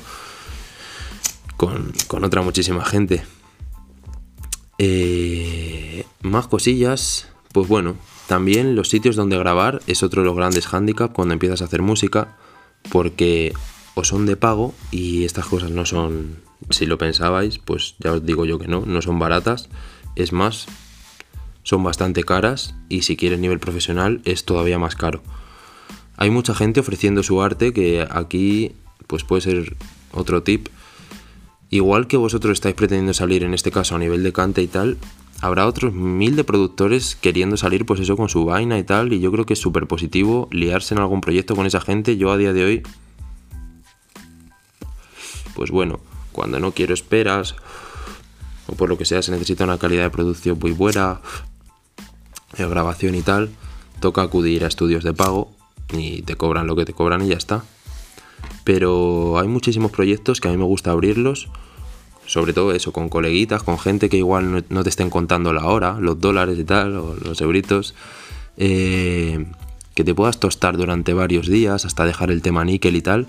con, 1.58 2.24
otra 2.24 2.42
muchísima 2.42 2.84
gente. 2.84 3.24
Eh, 4.78 6.06
más 6.22 6.48
cosillas, 6.48 7.28
pues 7.54 7.68
bueno, 7.68 7.96
también 8.28 8.76
los 8.76 8.90
sitios 8.90 9.16
donde 9.16 9.38
grabar 9.38 9.82
es 9.86 10.02
otro 10.04 10.22
de 10.22 10.26
los 10.26 10.36
grandes 10.36 10.74
handicaps 10.74 11.14
cuando 11.14 11.34
empiezas 11.34 11.62
a 11.62 11.66
hacer 11.66 11.82
música, 11.82 12.36
porque 12.92 13.54
o 13.94 14.04
son 14.04 14.26
de 14.26 14.38
pago 14.38 14.74
y 14.90 15.26
estas 15.26 15.46
cosas 15.46 15.70
no 15.70 15.86
son, 15.86 16.38
si 16.70 16.86
lo 16.86 16.98
pensabais, 16.98 17.60
pues 17.60 17.96
ya 18.00 18.14
os 18.14 18.26
digo 18.26 18.46
yo 18.46 18.58
que 18.58 18.68
no, 18.68 18.84
no 18.86 19.02
son 19.02 19.20
baratas. 19.20 19.70
Es 20.16 20.34
más, 20.34 20.68
son 21.64 21.84
bastante 21.84 22.24
caras 22.24 22.76
y 22.90 23.04
si 23.04 23.18
quieres 23.18 23.40
nivel 23.40 23.60
profesional 23.60 24.22
es 24.26 24.46
todavía 24.46 24.80
más 24.80 24.96
caro. 24.96 25.22
Hay 26.18 26.30
mucha 26.30 26.54
gente 26.54 26.80
ofreciendo 26.80 27.24
su 27.24 27.42
arte 27.42 27.74
que 27.74 28.08
aquí 28.10 28.74
pues 29.08 29.24
puede 29.24 29.42
ser 29.42 29.76
otro 30.12 30.44
tip. 30.44 30.68
Igual 31.70 32.08
que 32.08 32.18
vosotros 32.18 32.54
estáis 32.54 32.76
pretendiendo 32.76 33.14
salir 33.14 33.44
en 33.44 33.54
este 33.54 33.72
caso 33.72 33.96
a 33.96 34.00
nivel 34.00 34.24
de 34.24 34.34
cante 34.34 34.62
y 34.62 34.68
tal, 34.68 34.98
habrá 35.42 35.66
otros 35.68 35.94
mil 35.94 36.36
de 36.36 36.44
productores 36.44 37.16
queriendo 37.16 37.58
salir 37.58 37.86
pues 37.86 38.00
eso 38.00 38.16
con 38.16 38.30
su 38.30 38.46
vaina 38.46 38.78
y 38.78 38.84
tal, 38.84 39.14
y 39.14 39.20
yo 39.20 39.32
creo 39.32 39.46
que 39.46 39.54
es 39.54 39.60
súper 39.60 39.88
positivo 39.88 40.48
liarse 40.52 40.94
en 40.94 41.00
algún 41.00 41.22
proyecto 41.22 41.56
con 41.56 41.66
esa 41.66 41.82
gente. 41.82 42.18
Yo 42.18 42.32
a 42.32 42.38
día 42.38 42.54
de 42.54 42.64
hoy, 42.64 42.84
pues 45.56 45.72
bueno, 45.72 46.00
cuando 46.32 46.60
no 46.60 46.72
quiero 46.74 46.94
esperas, 46.94 47.56
o 48.68 48.76
por 48.76 48.90
lo 48.90 48.98
que 48.98 49.06
sea 49.06 49.22
se 49.22 49.32
necesita 49.32 49.64
una 49.64 49.78
calidad 49.78 50.04
de 50.04 50.10
producción 50.10 50.60
muy 50.60 50.72
buena, 50.72 51.22
de 52.58 52.68
grabación 52.68 53.16
y 53.16 53.22
tal, 53.22 53.50
toca 54.00 54.22
acudir 54.22 54.64
a 54.64 54.68
estudios 54.68 55.04
de 55.04 55.14
pago 55.14 55.52
y 55.94 56.22
te 56.24 56.36
cobran 56.36 56.68
lo 56.68 56.76
que 56.76 56.86
te 56.86 56.94
cobran 56.94 57.22
y 57.22 57.30
ya 57.30 57.38
está. 57.38 57.64
Pero 58.64 59.40
hay 59.40 59.48
muchísimos 59.48 59.92
proyectos 59.92 60.42
que 60.42 60.48
a 60.48 60.52
mí 60.52 60.58
me 60.58 60.64
gusta 60.64 60.92
abrirlos 60.92 61.50
sobre 62.32 62.54
todo 62.54 62.72
eso, 62.72 62.94
con 62.94 63.10
coleguitas, 63.10 63.62
con 63.62 63.78
gente 63.78 64.08
que 64.08 64.16
igual 64.16 64.64
no, 64.70 64.84
te 64.84 64.90
estén 64.90 65.10
contando 65.10 65.52
la 65.52 65.66
hora, 65.66 65.98
los 66.00 66.22
dólares 66.22 66.58
y 66.58 66.64
tal, 66.64 66.96
o 66.96 67.16
los 67.16 67.42
euritos, 67.42 67.94
eh, 68.56 69.48
que 69.96 70.06
te 70.06 70.16
puedas 70.16 70.40
tostar 70.40 70.78
durante 70.78 71.14
varios 71.14 71.48
días 71.48 71.84
hasta 71.84 72.06
dejar 72.06 72.32
el 72.32 72.42
tema 72.42 72.64
níquel 72.64 72.96
y 72.96 73.02
tal. 73.02 73.28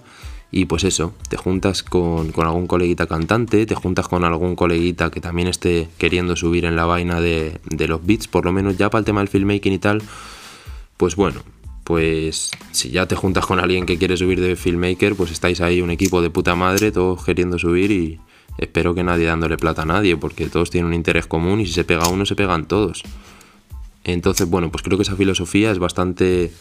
Y 0.54 0.66
pues 0.66 0.85
eso, 0.85 1.14
te 1.28 1.37
juntas 1.37 1.82
con, 1.82 2.30
algún 2.37 2.66
coleguita 2.66 3.06
cantante, 3.06 3.66
te 3.66 3.75
juntas 3.75 4.06
con 4.06 4.23
algún 4.23 4.54
coleguita 4.54 5.11
que 5.11 5.21
también 5.21 5.49
esté 5.49 5.88
queriendo 5.97 6.37
subir 6.37 6.66
en 6.66 6.76
la 6.76 6.85
vaina 6.85 7.21
de, 7.21 7.59
de 7.64 7.88
los 7.88 8.04
beats, 8.06 8.28
por 8.28 8.44
lo 8.44 8.52
menos 8.52 8.76
ya 8.76 8.90
para 8.90 9.00
el 9.00 9.06
tema 9.06 9.21
del 9.21 9.28
filmmaking 9.28 9.73
y 9.73 9.78
tal. 9.78 10.02
Pues 10.99 11.16
bueno, 11.16 11.40
pues 11.85 12.50
si 12.71 12.90
ya 12.90 13.09
te 13.09 13.16
juntas 13.16 13.47
con 13.47 13.61
alguien 13.61 13.87
que 13.87 13.97
quiere 13.97 14.16
subir 14.16 14.40
de 14.40 14.54
filmmaker, 14.54 15.16
pues 15.16 15.30
estáis 15.30 15.62
ahí 15.62 15.80
un 15.80 15.90
equipo 15.90 16.21
de 16.21 16.28
puta 16.28 16.54
madre, 16.54 16.92
todos 16.92 17.25
queriendo 17.25 17.59
subir 17.59 17.90
y, 17.90 18.21
espero 18.59 18.94
que 18.94 19.02
nadie 19.02 19.26
dándole 19.26 19.56
plata 19.56 19.82
a 19.82 19.87
nadie, 19.87 20.16
porque 20.16 20.49
todos 20.49 20.71
tienen 20.71 20.88
un 20.88 20.94
interés 20.94 21.26
común 21.26 21.61
y 21.61 21.66
si 21.66 21.73
se 21.73 21.85
pega 21.85 22.09
uno, 22.09 22.26
se 22.26 22.37
pegan 22.37 22.66
todos. 22.66 23.02
Entonces, 24.04 24.49
bueno, 24.49 24.71
pues 24.71 24.82
creo 24.82 24.99
que 24.99 25.02
esa 25.02 25.16
filosofía 25.16 25.71
es 25.71 25.78
bastante 25.78 26.52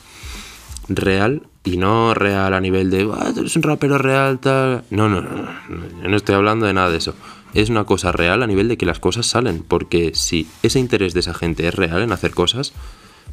real 0.95 1.43
y 1.63 1.77
no 1.77 2.13
real 2.13 2.53
a 2.53 2.59
nivel 2.59 2.89
de, 2.89 3.09
ah, 3.13 3.31
un 3.35 3.63
rapero 3.63 3.97
real, 3.97 4.39
tal. 4.39 4.83
No, 4.89 5.09
no, 5.09 5.21
no, 5.21 5.29
no, 5.29 6.09
no 6.09 6.17
estoy 6.17 6.35
hablando 6.35 6.65
de 6.65 6.73
nada 6.73 6.89
de 6.89 6.97
eso. 6.97 7.13
Es 7.53 7.69
una 7.69 7.83
cosa 7.83 8.11
real 8.11 8.43
a 8.43 8.47
nivel 8.47 8.67
de 8.67 8.77
que 8.77 8.85
las 8.85 8.99
cosas 8.99 9.25
salen, 9.25 9.63
porque 9.67 10.11
si 10.15 10.47
ese 10.63 10.79
interés 10.79 11.13
de 11.13 11.19
esa 11.19 11.33
gente 11.33 11.67
es 11.67 11.75
real 11.75 12.01
en 12.01 12.11
hacer 12.11 12.31
cosas, 12.31 12.73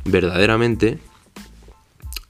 verdaderamente, 0.05 0.99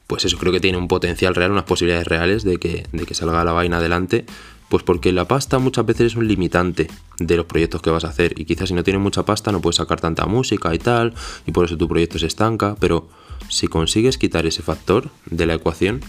pues 0.06 0.25
eso 0.25 0.37
creo 0.38 0.52
que 0.52 0.61
tiene 0.61 0.78
un 0.78 0.88
potencial 0.88 1.35
real, 1.35 1.50
unas 1.50 1.64
posibilidades 1.64 2.06
reales 2.06 2.44
de 2.44 2.58
que, 2.58 2.87
de 2.92 3.06
que 3.06 3.14
salga 3.14 3.44
la 3.44 3.52
vaina 3.52 3.78
adelante 3.78 4.26
pues 4.68 4.82
porque 4.82 5.12
la 5.12 5.26
pasta 5.26 5.58
muchas 5.58 5.87
veces 5.87 6.08
es 6.08 6.16
un 6.16 6.28
limitante 6.28 6.88
de 7.18 7.37
los 7.37 7.47
proyectos 7.47 7.82
que 7.82 7.90
vas 7.90 8.04
a 8.04 8.08
hacer 8.08 8.38
y 8.38 8.44
quizás 8.44 8.68
si 8.68 8.75
no 8.75 8.85
tienes 8.85 9.02
mucha 9.02 9.25
pasta 9.25 9.50
no 9.50 9.61
puedes 9.61 9.76
sacar 9.76 10.00
tanta 10.00 10.26
música 10.26 10.75
y 10.75 10.78
tal 10.78 11.14
y 11.47 11.52
por 11.52 11.64
eso 11.64 11.76
tu 11.76 11.88
proyecto 11.88 12.18
se 12.18 12.26
estanca, 12.26 12.76
pero 12.78 13.08
si 13.49 13.66
consigues 13.68 14.18
quitar 14.18 14.47
ese 14.47 14.62
factor 14.62 15.11
de 15.26 15.47
la 15.47 15.54
ecuación, 15.54 16.00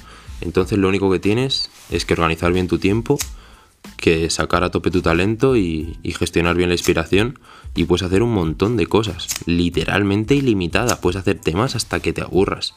entonces 0.42 0.78
lo 0.78 0.88
único 0.88 1.12
que 1.12 1.20
tienes 1.20 1.70
es 1.90 2.06
que 2.06 2.14
organizar 2.14 2.52
bien 2.54 2.68
tu 2.68 2.80
tiempo, 2.80 3.18
que 3.98 4.30
sacar 4.30 4.64
a 4.64 4.72
tope 4.72 4.92
tu 4.92 5.02
talento 5.02 5.56
y, 5.56 5.98
gestionar 6.18 6.56
bien 6.56 6.70
la 6.70 6.76
inspiración 6.76 7.40
y 7.76 7.86
puedes 7.86 8.04
hacer 8.04 8.24
un 8.24 8.34
montón 8.34 8.78
de 8.78 8.88
cosas, 8.88 9.28
literalmente 9.46 10.36
ilimitadas, 10.36 11.00
puedes 11.00 11.18
hacer 11.18 11.40
temas 11.40 11.76
hasta 11.76 12.00
que 12.00 12.14
te 12.14 12.22
aburras. 12.22 12.74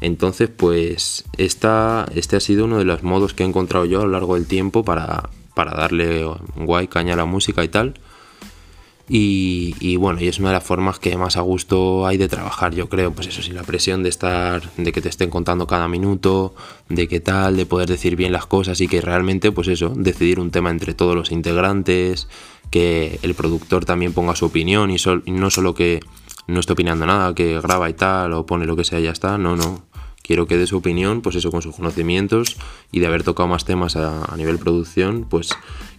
Entonces, 0.00 0.48
pues 0.48 1.24
esta, 1.36 2.06
este 2.14 2.36
ha 2.36 2.40
sido 2.40 2.64
uno 2.64 2.78
de 2.78 2.84
los 2.84 3.02
modos 3.02 3.34
que 3.34 3.42
he 3.42 3.46
encontrado 3.46 3.84
yo 3.84 4.00
a 4.00 4.04
lo 4.04 4.10
largo 4.10 4.34
del 4.34 4.46
tiempo 4.46 4.82
para, 4.82 5.28
para 5.54 5.72
darle 5.72 6.24
guay 6.56 6.88
caña 6.88 7.14
a 7.14 7.16
la 7.18 7.26
música 7.26 7.62
y 7.62 7.68
tal. 7.68 7.94
Y, 9.12 9.96
bueno, 9.96 10.20
y 10.20 10.28
es 10.28 10.38
una 10.38 10.50
de 10.50 10.54
las 10.54 10.62
formas 10.62 11.00
que 11.00 11.16
más 11.16 11.36
a 11.36 11.40
gusto 11.40 12.06
hay 12.06 12.16
de 12.16 12.28
trabajar, 12.28 12.76
yo 12.76 12.88
creo, 12.88 13.10
pues 13.10 13.26
eso, 13.26 13.42
sin 13.42 13.56
la 13.56 13.64
presión 13.64 14.04
de 14.04 14.08
estar, 14.08 14.62
de 14.76 14.92
que 14.92 15.00
te 15.00 15.08
estén 15.08 15.30
contando 15.30 15.66
cada 15.66 15.88
minuto, 15.88 16.54
de 16.88 17.08
qué 17.08 17.18
tal, 17.18 17.56
de 17.56 17.66
poder 17.66 17.88
decir 17.88 18.14
bien 18.14 18.30
las 18.30 18.46
cosas 18.46 18.80
y 18.80 18.86
que 18.86 19.00
realmente, 19.00 19.50
pues 19.50 19.66
eso, 19.66 19.92
decidir 19.96 20.38
un 20.38 20.52
tema 20.52 20.70
entre 20.70 20.94
todos 20.94 21.16
los 21.16 21.32
integrantes, 21.32 22.28
que 22.70 23.18
el 23.22 23.34
productor 23.34 23.84
también 23.84 24.12
ponga 24.12 24.36
su 24.36 24.46
opinión 24.46 24.92
y, 24.92 24.96
y 25.24 25.32
no 25.32 25.50
solo 25.50 25.74
que 25.74 25.98
no 26.46 26.60
esté 26.60 26.74
opinando 26.74 27.04
nada, 27.04 27.34
que 27.34 27.60
graba 27.60 27.90
y 27.90 27.94
tal, 27.94 28.32
o 28.32 28.46
pone 28.46 28.64
lo 28.64 28.76
que 28.76 28.84
sea 28.84 29.00
y 29.00 29.04
ya 29.04 29.10
está, 29.10 29.38
no, 29.38 29.56
no, 29.56 29.82
quiero 30.22 30.46
que 30.46 30.56
dé 30.56 30.66
su 30.66 30.76
opinión, 30.76 31.22
pues 31.22 31.36
eso, 31.36 31.50
con 31.50 31.62
sus 31.62 31.74
conocimientos 31.74 32.56
y 32.92 33.00
de 33.00 33.06
haber 33.06 33.22
tocado 33.22 33.48
más 33.48 33.64
temas 33.64 33.96
a, 33.96 34.34
nivel 34.36 34.58
producción, 34.58 35.26
pues 35.28 35.50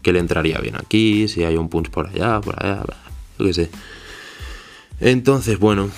que 0.02 0.14
le 0.14 0.20
entraría 0.20 0.58
bien 0.60 0.76
aquí, 0.76 1.28
si 1.28 1.44
hay 1.44 1.58
un 1.58 1.70
punch 1.70 1.90
por 1.90 2.08
allá, 2.08 2.42
por 2.42 2.64
allá, 2.64 2.84
lo 3.38 3.46
que 3.46 3.54
sé. 3.54 3.70
Entonces, 5.00 5.60
bueno, 5.60 5.90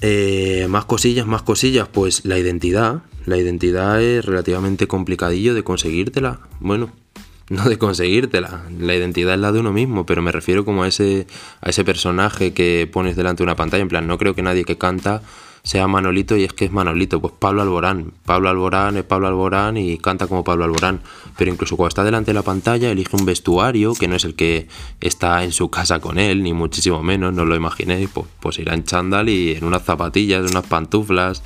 eh, 0.00 0.66
más 0.68 0.86
cosillas, 0.86 1.26
más 1.26 1.42
cosillas, 1.42 1.88
pues 1.88 2.24
la 2.24 2.38
identidad. 2.38 3.02
La 3.26 3.36
identidad 3.36 4.02
es 4.02 4.24
relativamente 4.24 4.86
complicadillo 4.86 5.54
de 5.54 5.62
conseguírtela. 5.62 6.40
Bueno, 6.58 6.90
no 7.50 7.68
de 7.68 7.78
conseguírtela. 7.78 8.64
La 8.78 8.94
identidad 8.94 9.34
es 9.34 9.40
la 9.40 9.52
de 9.52 9.60
uno 9.60 9.72
mismo, 9.72 10.06
pero 10.06 10.22
me 10.22 10.32
refiero 10.32 10.64
como 10.64 10.84
a 10.84 10.88
ese, 10.88 11.26
a 11.60 11.70
ese 11.70 11.84
personaje 11.84 12.54
que 12.54 12.88
pones 12.90 13.16
delante 13.16 13.42
de 13.42 13.44
una 13.44 13.56
pantalla. 13.56 13.82
En 13.82 13.88
plan, 13.88 14.06
no 14.06 14.16
creo 14.16 14.34
que 14.34 14.42
nadie 14.42 14.64
que 14.64 14.78
canta 14.78 15.22
sea 15.62 15.86
Manolito 15.86 16.36
y 16.36 16.44
es 16.44 16.52
que 16.52 16.64
es 16.64 16.72
Manolito, 16.72 17.20
pues 17.20 17.34
Pablo 17.38 17.62
Alborán. 17.62 18.12
Pablo 18.24 18.48
Alborán 18.48 18.96
es 18.96 19.04
Pablo 19.04 19.28
Alborán 19.28 19.76
y 19.76 19.98
canta 19.98 20.26
como 20.26 20.42
Pablo 20.42 20.64
Alborán. 20.64 21.00
Pero 21.36 21.50
incluso 21.50 21.76
cuando 21.76 21.88
está 21.88 22.04
delante 22.04 22.30
de 22.30 22.34
la 22.34 22.42
pantalla 22.42 22.90
elige 22.90 23.16
un 23.16 23.26
vestuario 23.26 23.94
que 23.94 24.08
no 24.08 24.16
es 24.16 24.24
el 24.24 24.34
que 24.34 24.68
está 25.00 25.44
en 25.44 25.52
su 25.52 25.70
casa 25.70 26.00
con 26.00 26.18
él, 26.18 26.42
ni 26.42 26.52
muchísimo 26.54 27.02
menos, 27.02 27.34
no 27.34 27.44
lo 27.44 27.54
imaginéis. 27.54 28.08
Pues, 28.12 28.26
pues 28.40 28.58
irá 28.58 28.74
en 28.74 28.84
chándal 28.84 29.28
y 29.28 29.52
en 29.52 29.64
unas 29.64 29.84
zapatillas, 29.84 30.50
unas 30.50 30.66
pantuflas. 30.66 31.42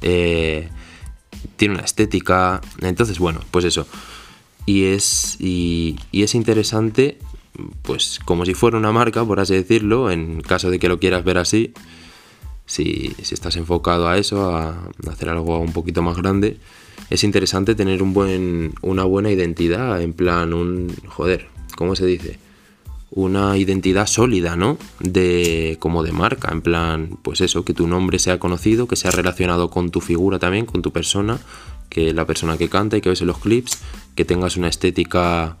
Eh, 0.00 0.68
tiene 1.56 1.74
una 1.74 1.84
estética. 1.84 2.60
Entonces, 2.80 3.18
bueno, 3.18 3.40
pues 3.50 3.64
eso. 3.66 3.86
Y 4.64 4.84
es, 4.84 5.36
y, 5.40 5.98
y 6.10 6.22
es 6.22 6.34
interesante, 6.34 7.18
pues 7.82 8.20
como 8.24 8.44
si 8.44 8.54
fuera 8.54 8.78
una 8.78 8.92
marca, 8.92 9.24
por 9.24 9.40
así 9.40 9.54
decirlo, 9.54 10.10
en 10.10 10.40
caso 10.40 10.70
de 10.70 10.78
que 10.78 10.88
lo 10.88 10.98
quieras 10.98 11.24
ver 11.24 11.38
así 11.38 11.72
si, 12.68 13.16
estás 13.18 13.56
enfocado 13.56 14.06
a 14.08 14.18
eso, 14.18 14.54
a 14.54 14.90
hacer 15.10 15.30
algo 15.30 15.58
un 15.58 15.72
poquito 15.72 16.02
más 16.02 16.16
grande, 16.18 16.58
es 17.10 17.24
interesante 17.24 17.74
tener 17.74 18.02
un 18.02 18.12
buen, 18.12 18.74
una 18.82 19.04
buena 19.04 19.32
identidad, 19.32 20.00
en 20.02 20.12
plan, 20.12 20.52
un, 20.52 20.94
joder, 21.06 21.48
¿cómo 21.76 21.96
se 21.96 22.04
dice? 22.04 22.38
Una 23.10 23.56
identidad 23.56 24.06
sólida, 24.06 24.54
¿no? 24.54 24.76
De, 25.00 25.78
como 25.80 26.02
de 26.02 26.12
marca, 26.12 26.52
en 26.52 26.60
plan, 26.60 27.18
pues 27.22 27.40
eso, 27.40 27.64
que 27.64 27.72
tu 27.72 27.88
nombre 27.88 28.18
sea 28.18 28.38
conocido, 28.38 28.86
que 28.86 28.96
sea 28.96 29.10
relacionado 29.10 29.70
con 29.70 29.90
tu 29.90 30.02
figura 30.02 30.38
también, 30.38 30.66
con 30.66 30.82
tu 30.82 30.92
persona, 30.92 31.38
que 31.88 32.12
la 32.12 32.26
persona 32.26 32.58
que 32.58 32.68
canta 32.68 32.98
y 32.98 33.00
que 33.00 33.08
ves 33.08 33.22
en 33.22 33.28
los 33.28 33.38
clips, 33.38 33.78
que 34.14 34.26
tengas 34.26 34.58
una 34.58 34.68
estética 34.68 35.56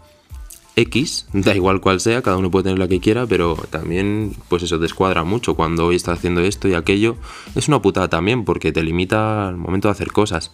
X, 0.78 1.26
da 1.32 1.56
igual 1.56 1.80
cual 1.80 1.98
sea, 1.98 2.22
cada 2.22 2.36
uno 2.36 2.52
puede 2.52 2.64
tener 2.64 2.78
la 2.78 2.86
que 2.86 3.00
quiera, 3.00 3.26
pero 3.26 3.56
también, 3.68 4.36
pues 4.48 4.62
eso 4.62 4.78
descuadra 4.78 5.24
mucho 5.24 5.54
cuando 5.54 5.86
hoy 5.86 5.96
está 5.96 6.12
haciendo 6.12 6.40
esto 6.40 6.68
y 6.68 6.74
aquello. 6.74 7.16
Es 7.56 7.66
una 7.66 7.82
putada 7.82 8.08
también, 8.08 8.44
porque 8.44 8.70
te 8.70 8.84
limita 8.84 9.48
al 9.48 9.56
momento 9.56 9.88
de 9.88 9.92
hacer 9.92 10.12
cosas. 10.12 10.52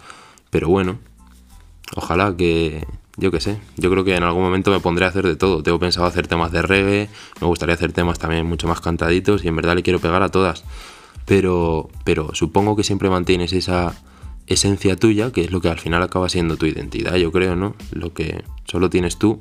Pero 0.49 0.69
bueno, 0.71 0.99
ojalá 1.95 2.35
que, 2.39 2.87
yo 3.19 3.31
qué 3.31 3.41
sé, 3.41 3.61
yo 3.77 3.91
creo 3.91 4.03
que 4.03 4.17
en 4.17 4.23
algún 4.23 4.43
momento 4.43 4.71
me 4.71 4.81
pondré 4.81 5.05
a 5.05 5.09
hacer 5.09 5.27
de 5.27 5.37
todo. 5.37 5.63
Tengo 5.63 5.79
pensado 5.79 6.07
hacer 6.07 6.27
temas 6.27 6.53
de 6.53 6.63
reggae, 6.63 7.11
me 7.43 7.47
gustaría 7.47 7.75
hacer 7.75 7.93
temas 7.93 8.19
también 8.19 8.47
mucho 8.47 8.67
más 8.67 8.81
cantaditos 8.81 9.45
y 9.45 9.49
en 9.49 9.57
verdad 9.57 9.75
le 9.75 9.83
quiero 9.83 9.99
pegar 9.99 10.23
a 10.23 10.31
todas. 10.31 10.65
Pero, 11.27 11.91
pero 12.05 12.35
supongo 12.35 12.77
que 12.77 12.83
siempre 12.83 13.11
mantienes 13.11 13.53
esa 13.53 13.95
esencia 14.47 14.97
tuya, 14.97 15.33
que 15.33 15.43
es 15.43 15.51
lo 15.51 15.61
que 15.61 15.69
al 15.69 15.79
final 15.79 16.03
acaba 16.03 16.31
siendo 16.31 16.57
tu 16.57 16.65
identidad, 16.65 17.17
yo 17.17 17.31
creo, 17.31 17.57
¿no? 17.57 17.75
Lo 17.93 18.15
que 18.15 18.43
solo 18.65 18.89
tienes 18.89 19.19
tú 19.19 19.41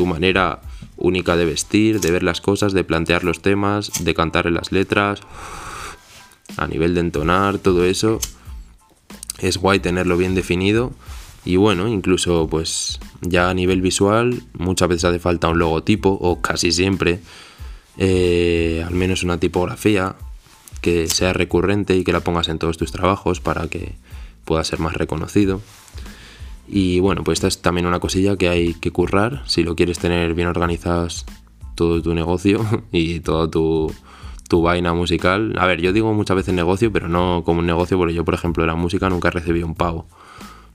tu 0.00 0.06
manera 0.06 0.62
única 0.96 1.36
de 1.36 1.44
vestir, 1.44 2.00
de 2.00 2.10
ver 2.10 2.22
las 2.22 2.40
cosas, 2.40 2.72
de 2.72 2.84
plantear 2.84 3.22
los 3.22 3.42
temas, 3.42 4.02
de 4.02 4.14
cantar 4.14 4.46
en 4.46 4.54
las 4.54 4.72
letras, 4.72 5.20
a 6.56 6.66
nivel 6.66 6.94
de 6.94 7.00
entonar, 7.00 7.58
todo 7.58 7.84
eso. 7.84 8.18
Es 9.40 9.58
guay 9.58 9.78
tenerlo 9.78 10.16
bien 10.16 10.34
definido. 10.34 10.94
Y 11.44 11.56
bueno, 11.56 11.86
incluso 11.86 12.48
pues 12.50 12.98
ya 13.20 13.50
a 13.50 13.54
nivel 13.54 13.82
visual 13.82 14.42
muchas 14.54 14.88
veces 14.88 15.04
hace 15.04 15.18
falta 15.18 15.48
un 15.48 15.58
logotipo 15.58 16.08
o 16.18 16.40
casi 16.40 16.72
siempre, 16.72 17.20
eh, 17.98 18.82
al 18.86 18.94
menos 18.94 19.22
una 19.22 19.38
tipografía 19.38 20.16
que 20.80 21.08
sea 21.08 21.34
recurrente 21.34 21.94
y 21.94 22.04
que 22.04 22.14
la 22.14 22.20
pongas 22.20 22.48
en 22.48 22.58
todos 22.58 22.78
tus 22.78 22.90
trabajos 22.90 23.42
para 23.42 23.68
que 23.68 23.96
pueda 24.46 24.64
ser 24.64 24.78
más 24.78 24.94
reconocido. 24.94 25.60
Y 26.72 27.00
bueno, 27.00 27.24
pues 27.24 27.38
esta 27.38 27.48
es 27.48 27.60
también 27.60 27.86
una 27.86 27.98
cosilla 27.98 28.36
que 28.36 28.48
hay 28.48 28.74
que 28.74 28.92
currar 28.92 29.42
si 29.46 29.64
lo 29.64 29.74
quieres 29.74 29.98
tener 29.98 30.34
bien 30.34 30.46
organizadas 30.46 31.26
todo 31.74 32.00
tu 32.00 32.14
negocio 32.14 32.64
y 32.92 33.20
toda 33.20 33.50
tu, 33.50 33.92
tu 34.48 34.62
vaina 34.62 34.94
musical. 34.94 35.54
A 35.58 35.66
ver, 35.66 35.80
yo 35.80 35.92
digo 35.92 36.12
muchas 36.14 36.36
veces 36.36 36.54
negocio, 36.54 36.92
pero 36.92 37.08
no 37.08 37.42
como 37.44 37.58
un 37.58 37.66
negocio, 37.66 37.98
porque 37.98 38.14
yo, 38.14 38.24
por 38.24 38.34
ejemplo, 38.34 38.62
de 38.62 38.68
la 38.68 38.76
música 38.76 39.10
nunca 39.10 39.30
recibí 39.30 39.64
un 39.64 39.74
pago. 39.74 40.06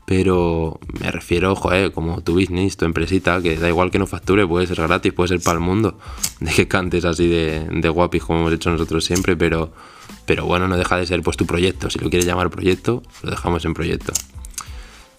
pero 0.06 0.80
me 1.00 1.12
refiero, 1.12 1.56
joder, 1.56 1.92
como 1.92 2.22
tu 2.22 2.34
business, 2.34 2.78
tu 2.78 2.86
empresita, 2.86 3.42
que 3.42 3.58
da 3.58 3.70
igual 3.70 3.90
que 3.90 4.00
no 4.00 4.06
facture, 4.06 4.46
puede 4.46 4.68
ser 4.68 4.78
gratis, 4.78 5.14
puede 5.14 5.30
ser 5.30 5.42
para 5.42 5.60
el 5.60 5.64
mundo, 5.64 5.98
de 6.42 6.52
que 6.52 6.68
cantes 6.68 7.06
así 7.06 7.28
de, 7.28 7.68
de 7.72 7.90
guapis 7.90 8.24
como 8.24 8.40
hemos 8.40 8.54
hecho 8.54 8.70
nosotros 8.70 9.06
siempre, 9.06 9.38
pero, 9.38 9.72
pero 10.26 10.46
bueno, 10.46 10.68
no 10.68 10.78
deja 10.78 10.98
de 10.98 11.06
ser 11.06 11.22
pues 11.24 11.38
tu 11.38 11.46
proyecto, 11.46 11.90
si 11.90 12.00
lo 12.00 12.10
quieres 12.10 12.26
llamar 12.26 12.50
proyecto, 12.50 13.02
lo 13.24 13.32
dejamos 13.32 13.64
en 13.66 13.74
proyecto. 13.74 14.14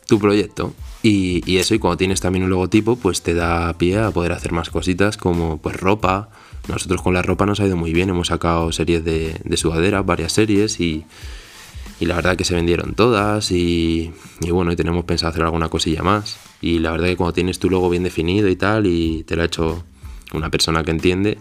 Tu 0.07 0.19
proyecto. 0.19 0.73
Y, 1.03 1.43
y 1.51 1.59
eso, 1.59 1.75
y 1.75 1.79
cuando 1.79 1.97
tienes 1.97 2.21
también 2.21 2.45
un 2.45 2.51
logotipo, 2.51 2.97
pues 2.97 3.23
te 3.23 3.35
da 3.35 3.73
pie 3.75 3.99
a 3.99 4.11
poder 4.11 4.33
hacer 4.33 4.53
más 4.53 4.71
cositas 4.71 5.17
como 5.17 5.59
pues 5.59 5.77
ropa. 5.77 6.31
Nosotros 6.69 7.03
con 7.03 7.15
la 7.15 7.23
ropa 7.23 7.47
nos 7.47 7.61
ha 7.61 7.67
ido 7.67 7.77
muy 7.77 7.93
bien, 7.93 8.09
hemos 8.09 8.29
sacado 8.29 8.73
series 8.73 9.05
de, 9.05 9.41
de 9.45 9.57
sudaderas, 9.57 10.05
varias 10.05 10.33
series 10.33 10.81
y 10.81 11.05
y 11.99 12.05
la 12.07 12.17
verdad 12.17 12.37
que 12.37 12.45
se 12.45 12.55
vendieron 12.55 12.95
todas 12.95 13.51
y, 13.51 14.13
bueno, 14.41 14.71
y 14.73 14.77
tenemos 14.77 15.05
pensado 15.05 15.31
hacer 15.31 15.43
alguna 15.43 15.69
cosilla 15.69 16.03
más. 16.03 16.39
Y 16.61 16.79
la 16.79 16.91
verdad 16.91 17.07
que 17.07 17.17
cuando 17.17 17.33
tienes 17.33 17.59
tu 17.59 17.71
logo 17.71 17.89
bien 17.89 18.03
definido 18.03 18.49
y 18.49 18.57
tal 18.57 18.87
y 18.87 19.25
te 19.25 19.37
lo 19.37 19.43
ha 19.43 19.47
hecho 19.47 19.85
una 20.35 20.51
persona 20.51 20.83
que 20.83 20.91
entiende, 20.91 21.39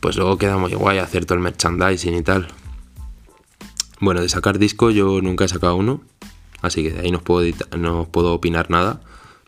pues 0.00 0.16
luego 0.16 0.38
queda 0.38 0.56
muy 0.56 0.72
guay 0.72 0.98
hacer 0.98 1.26
todo 1.26 1.36
el 1.36 1.44
merchandising 1.44 2.14
y 2.14 2.22
tal. 2.22 2.48
Bueno, 4.00 4.22
de 4.22 4.28
sacar 4.28 4.58
disco 4.58 4.90
yo 4.90 5.20
nunca 5.20 5.44
he 5.44 5.48
sacado 5.48 5.76
uno, 5.76 6.02
así 6.62 6.82
que 6.82 6.90
de 6.90 7.00
ahí 7.00 7.10
no 7.10 7.22
no 7.78 8.08
puedo 8.10 8.32
opinar 8.32 8.70
nada, 8.70 9.00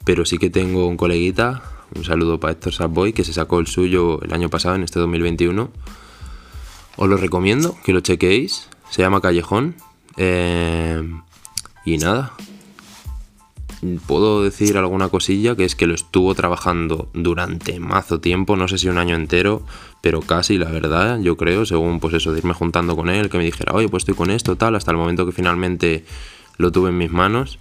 pero 0.05 0.25
sí 0.25 0.39
que 0.39 0.51
tengo 0.51 0.87
un 0.87 0.97
coleguita, 0.97 1.63
un 1.95 2.05
saludo 2.05 2.41
para 2.41 2.53
Héctor 2.53 2.75
Sapboy, 2.75 3.13
que 3.13 3.25
se 3.25 3.33
sacó 3.33 3.59
el 3.61 3.67
suyo 3.67 4.21
el 4.23 4.33
año 4.33 4.49
pasado, 4.49 4.75
en 4.75 4.83
este 4.83 4.99
2021. 4.99 5.71
Os 6.97 7.09
lo 7.09 7.17
recomiendo, 7.17 7.77
que 7.85 7.93
lo 7.93 8.01
chequéis 8.01 8.69
se 8.91 9.03
llama 9.03 9.21
Callejón. 9.21 9.77
Eh, 10.17 11.03
y 11.85 11.99
nada. 11.99 12.33
Puedo 14.07 14.43
decir 14.43 14.77
alguna 14.77 15.09
cosilla 15.09 15.55
que 15.55 15.65
es 15.65 15.77
que 15.77 15.87
lo 15.87 15.95
estuvo 15.95 16.35
trabajando 16.35 17.09
durante 17.15 17.79
mazo 17.79 18.19
tiempo, 18.19 18.57
no 18.57 18.67
sé 18.67 18.77
si 18.77 18.89
un 18.89 18.99
año 18.99 19.15
entero, 19.15 19.63
pero 20.03 20.21
casi, 20.21 20.59
la 20.59 20.69
verdad, 20.69 21.21
yo 21.21 21.37
creo, 21.37 21.65
según 21.65 22.01
pues 22.01 22.15
eso, 22.15 22.33
de 22.33 22.39
irme 22.39 22.55
juntando 22.55 22.97
con 22.97 23.09
él, 23.09 23.31
que 23.31 23.39
me 23.39 23.45
dijera, 23.45 23.73
oye, 23.73 23.89
pues 23.89 24.03
estoy 24.03 24.17
con 24.17 24.31
esto, 24.31 24.57
tal, 24.57 24.75
hasta 24.75 24.91
el 24.91 24.97
momento 24.97 25.25
que 25.25 25.33
finalmente 25.33 26.05
lo 26.59 26.71
tuve 26.71 26.91
en 26.91 26.99
mis 26.99 27.11
manos, 27.11 27.59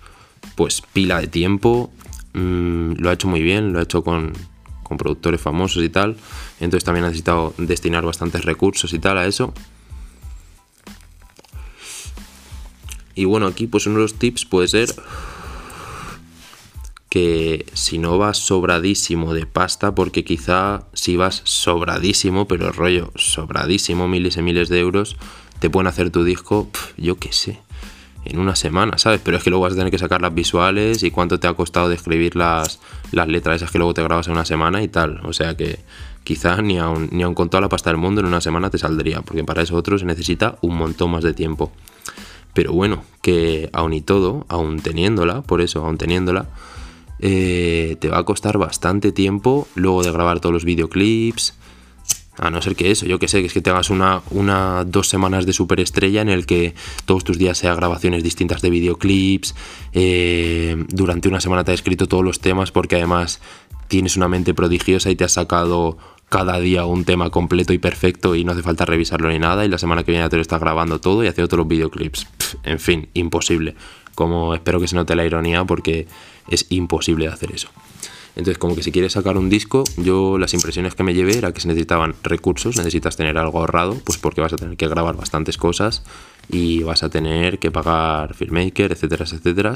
pues 0.56 0.82
pila 0.82 1.22
de 1.22 1.28
tiempo, 1.28 1.92
mm, 2.34 2.94
lo 2.98 3.10
ha 3.10 3.14
hecho 3.14 3.28
muy 3.28 3.42
bien, 3.42 3.74
lo 3.74 3.80
ha 3.80 3.84
hecho 3.84 4.04
con, 4.04 4.34
con 4.84 4.98
productores 4.98 5.40
famosos 5.40 5.84
y 5.84 5.90
tal, 5.90 6.18
entonces 6.60 6.84
también 6.84 7.06
ha 7.06 7.08
necesitado 7.08 7.54
destinar 7.58 8.04
bastantes 8.06 8.44
recursos 8.44 8.94
y 8.94 9.00
tal 9.00 9.18
a 9.18 9.26
eso. 9.28 9.54
Y 13.16 13.26
bueno, 13.26 13.48
aquí 13.48 13.68
pues 13.68 13.88
uno 13.88 13.96
de 13.96 14.02
los 14.04 14.14
tips 14.16 14.46
puede 14.46 14.68
ser 14.68 14.94
que 17.10 17.66
si 17.74 17.98
no 17.98 18.18
vas 18.18 18.38
sobradísimo 18.38 19.34
de 19.34 19.46
pasta, 19.46 19.96
porque 19.96 20.24
quizá 20.24 20.84
si 20.94 21.18
vas 21.18 21.42
sobradísimo, 21.46 22.48
pero 22.48 22.72
rollo 22.72 23.12
sobradísimo, 23.16 24.08
miles 24.08 24.38
y 24.38 24.42
miles 24.42 24.70
de 24.70 24.80
euros, 24.80 25.18
te 25.60 25.70
pueden 25.70 25.88
hacer 25.88 26.12
tu 26.12 26.24
disco, 26.24 26.70
yo 26.98 27.18
qué 27.18 27.34
sé, 27.34 27.60
en 28.30 28.40
una 28.40 28.56
semana, 28.56 28.98
¿sabes? 28.98 29.22
Pero 29.24 29.38
es 29.38 29.44
que 29.44 29.50
luego 29.50 29.64
vas 29.64 29.74
a 29.74 29.76
tener 29.76 29.92
que 29.92 29.98
sacar 29.98 30.22
las 30.22 30.34
visuales 30.34 31.04
y 31.04 31.12
cuánto 31.12 31.40
te 31.40 31.48
ha 31.48 31.54
costado 31.54 31.90
de 31.90 31.96
escribir 31.96 32.36
las, 32.36 32.80
las 33.12 33.28
letras 33.28 33.58
esas 33.58 33.72
que 33.72 33.78
luego 33.78 33.94
te 33.94 34.04
grabas 34.04 34.28
en 34.28 34.34
una 34.34 34.46
semana 34.46 34.84
y 34.84 34.88
tal. 34.88 35.22
O 35.24 35.34
sea 35.34 35.56
que 35.56 35.80
quizá 36.24 36.62
ni 36.62 36.78
aun, 36.78 37.10
ni 37.12 37.24
aun 37.24 37.34
con 37.34 37.50
toda 37.50 37.62
la 37.62 37.70
pasta 37.70 37.90
del 37.90 37.98
mundo 37.98 38.22
en 38.22 38.28
una 38.28 38.42
semana 38.42 38.70
te 38.70 38.78
saldría, 38.78 39.22
porque 39.22 39.44
para 39.44 39.62
eso 39.62 39.76
otro 39.76 39.98
se 39.98 40.06
necesita 40.06 40.58
un 40.62 40.76
montón 40.76 41.12
más 41.12 41.24
de 41.24 41.34
tiempo. 41.34 41.72
Pero 42.54 42.74
bueno, 42.74 43.04
que 43.22 43.70
aún 43.72 43.94
y 43.94 44.02
todo, 44.02 44.46
aún 44.50 44.80
teniéndola, 44.80 45.42
por 45.44 45.62
eso, 45.62 45.86
aún 45.86 45.98
teniéndola, 45.98 46.48
eh, 47.20 47.98
te 48.00 48.10
va 48.10 48.20
a 48.20 48.24
costar 48.24 48.58
bastante 48.58 49.12
tiempo 49.12 49.68
luego 49.76 50.04
de 50.04 50.12
grabar 50.12 50.40
todos 50.40 50.54
los 50.54 50.66
videoclips. 50.66 51.56
A 52.38 52.50
no 52.52 52.62
ser 52.62 52.76
que 52.76 52.92
eso, 52.92 53.06
yo 53.06 53.18
que 53.18 53.28
sé, 53.28 53.42
que 53.42 53.48
es 53.48 53.54
que 53.54 53.62
tengas 53.62 53.90
una, 53.90 54.22
una, 54.30 54.84
dos 54.84 55.08
semanas 55.08 55.46
de 55.46 55.54
superestrella 55.54 56.22
en 56.22 56.30
el 56.30 56.46
que 56.46 56.76
todos 57.06 57.24
tus 57.24 57.38
días 57.38 57.58
sea 57.58 57.74
grabaciones 57.74 58.24
distintas 58.24 58.62
de 58.62 58.70
videoclips. 58.70 59.56
Eh, 59.94 60.86
durante 60.90 61.28
una 61.28 61.42
semana 61.42 61.64
te 61.64 61.72
has 61.72 61.80
escrito 61.80 62.08
todos 62.08 62.24
los 62.24 62.40
temas 62.40 62.72
porque 62.72 62.96
además 62.96 63.42
tienes 63.88 64.18
una 64.18 64.28
mente 64.28 64.54
prodigiosa 64.54 65.10
y 65.10 65.16
te 65.16 65.24
has 65.24 65.34
sacado 65.34 65.98
cada 66.30 66.60
día 66.60 66.86
un 66.86 67.06
tema 67.06 67.30
completo 67.30 67.74
y 67.74 67.78
perfecto 67.78 68.36
y 68.36 68.44
no 68.44 68.52
hace 68.52 68.62
falta 68.62 68.86
revisarlo 68.86 69.30
ni 69.30 69.40
nada 69.40 69.66
y 69.66 69.70
la 69.70 69.78
semana 69.78 70.04
que 70.04 70.12
viene 70.12 70.28
te 70.30 70.36
lo 70.36 70.42
estás 70.42 70.60
grabando 70.60 71.00
todo 71.00 71.24
y 71.24 71.28
hace 71.28 71.42
otros 71.42 71.68
videoclips. 71.68 72.28
en 72.64 72.80
fin, 72.80 73.10
imposible. 73.14 73.76
Como 74.14 74.54
espero 74.54 74.80
que 74.80 74.88
se 74.88 74.96
note 74.96 75.16
la 75.16 75.26
ironía 75.26 75.64
porque 75.64 76.08
es 76.50 76.66
imposible 76.70 77.28
hacer 77.28 77.52
eso. 77.52 77.70
Entonces, 78.38 78.58
como 78.58 78.76
que 78.76 78.84
si 78.84 78.92
quieres 78.92 79.14
sacar 79.14 79.38
un 79.38 79.50
disco, 79.50 79.84
yo 79.98 80.38
las 80.38 80.54
impresiones 80.54 80.96
que 80.96 81.04
me 81.04 81.14
llevé 81.14 81.38
era 81.38 81.52
que 81.52 81.60
se 81.60 81.68
necesitaban 81.68 82.14
recursos, 82.24 82.78
necesitas 82.78 83.18
tener 83.18 83.38
algo 83.38 83.60
ahorrado, 83.60 83.98
pues 84.06 84.18
porque 84.18 84.42
vas 84.42 84.54
a 84.54 84.58
tener 84.58 84.78
que 84.78 84.88
grabar 84.88 85.18
bastantes 85.18 85.58
cosas 85.58 86.04
y 86.48 86.84
vas 86.84 87.04
a 87.04 87.10
tener 87.10 87.58
que 87.60 87.72
pagar 87.72 88.36
filmmaker, 88.36 88.92
etcétera, 88.92 89.26
etcétera 89.26 89.74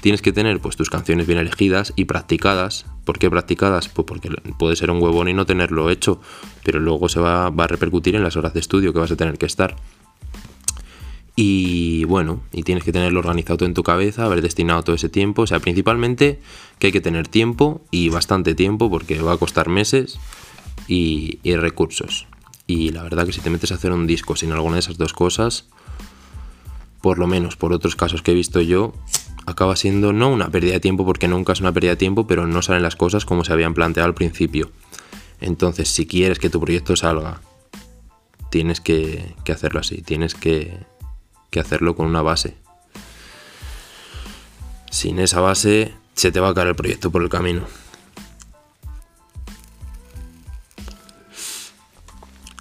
tienes 0.00 0.20
que 0.20 0.32
tener 0.32 0.60
pues 0.60 0.76
tus 0.76 0.90
canciones 0.90 1.26
bien 1.26 1.38
elegidas 1.38 1.92
y 1.96 2.04
practicadas. 2.04 2.84
¿Por 3.04 3.18
qué 3.18 3.30
practicadas? 3.30 3.88
Pues 3.88 4.06
porque 4.06 4.30
puede 4.58 4.76
ser 4.76 4.90
un 4.90 5.02
huevón 5.02 5.28
y 5.28 5.32
no 5.32 5.46
tenerlo 5.46 5.90
hecho, 5.90 6.20
pero 6.62 6.78
luego 6.78 7.08
se 7.08 7.20
va, 7.20 7.46
a 7.46 7.66
repercutir 7.66 8.14
en 8.14 8.22
las 8.22 8.36
horas 8.36 8.52
de 8.52 8.60
estudio 8.60 8.92
que 8.92 8.98
vas 8.98 9.10
a 9.10 9.16
tener 9.16 9.38
que 9.38 9.46
estar. 9.46 9.76
Y 11.36 12.04
bueno, 12.04 12.42
y 12.52 12.62
tienes 12.62 12.84
que 12.84 12.92
tenerlo 12.92 13.18
organizado 13.18 13.56
todo 13.56 13.66
en 13.66 13.74
tu 13.74 13.82
cabeza, 13.82 14.24
haber 14.24 14.40
destinado 14.40 14.82
todo 14.82 14.94
ese 14.94 15.08
tiempo. 15.08 15.42
O 15.42 15.46
sea, 15.46 15.60
principalmente 15.60 16.40
que 16.78 16.88
hay 16.88 16.92
que 16.92 17.00
tener 17.00 17.26
tiempo 17.26 17.82
y 17.90 18.08
bastante 18.08 18.54
tiempo 18.54 18.88
porque 18.88 19.20
va 19.20 19.32
a 19.32 19.36
costar 19.36 19.68
meses 19.68 20.18
y, 20.86 21.40
y 21.42 21.56
recursos. 21.56 22.28
Y 22.66 22.90
la 22.90 23.02
verdad 23.02 23.26
que 23.26 23.32
si 23.32 23.40
te 23.40 23.50
metes 23.50 23.72
a 23.72 23.74
hacer 23.74 23.92
un 23.92 24.06
disco 24.06 24.36
sin 24.36 24.52
alguna 24.52 24.74
de 24.74 24.80
esas 24.80 24.96
dos 24.96 25.12
cosas, 25.12 25.66
por 27.00 27.18
lo 27.18 27.26
menos 27.26 27.56
por 27.56 27.72
otros 27.72 27.96
casos 27.96 28.22
que 28.22 28.30
he 28.30 28.34
visto 28.34 28.60
yo, 28.62 28.94
acaba 29.46 29.76
siendo 29.76 30.12
no 30.12 30.30
una 30.30 30.50
pérdida 30.50 30.72
de 30.72 30.80
tiempo 30.80 31.04
porque 31.04 31.28
nunca 31.28 31.52
es 31.52 31.60
una 31.60 31.72
pérdida 31.72 31.92
de 31.92 31.96
tiempo, 31.96 32.26
pero 32.26 32.46
no 32.46 32.62
salen 32.62 32.82
las 32.82 32.96
cosas 32.96 33.24
como 33.24 33.44
se 33.44 33.52
habían 33.52 33.74
planteado 33.74 34.06
al 34.06 34.14
principio. 34.14 34.70
Entonces, 35.40 35.88
si 35.88 36.06
quieres 36.06 36.38
que 36.38 36.48
tu 36.48 36.60
proyecto 36.60 36.96
salga, 36.96 37.40
tienes 38.50 38.80
que, 38.80 39.34
hacerlo 39.52 39.80
así, 39.80 40.00
tienes 40.00 40.34
que, 40.34 40.78
que 41.54 41.60
hacerlo 41.60 41.94
con 41.94 42.06
una 42.06 42.20
base. 42.20 42.56
Sin 44.90 45.20
esa 45.20 45.38
base, 45.38 45.94
se 46.14 46.32
te 46.32 46.40
va 46.40 46.48
a 46.48 46.54
caer 46.54 46.66
el 46.66 46.74
proyecto 46.74 47.12
por 47.12 47.22
el 47.22 47.28
camino. 47.28 47.64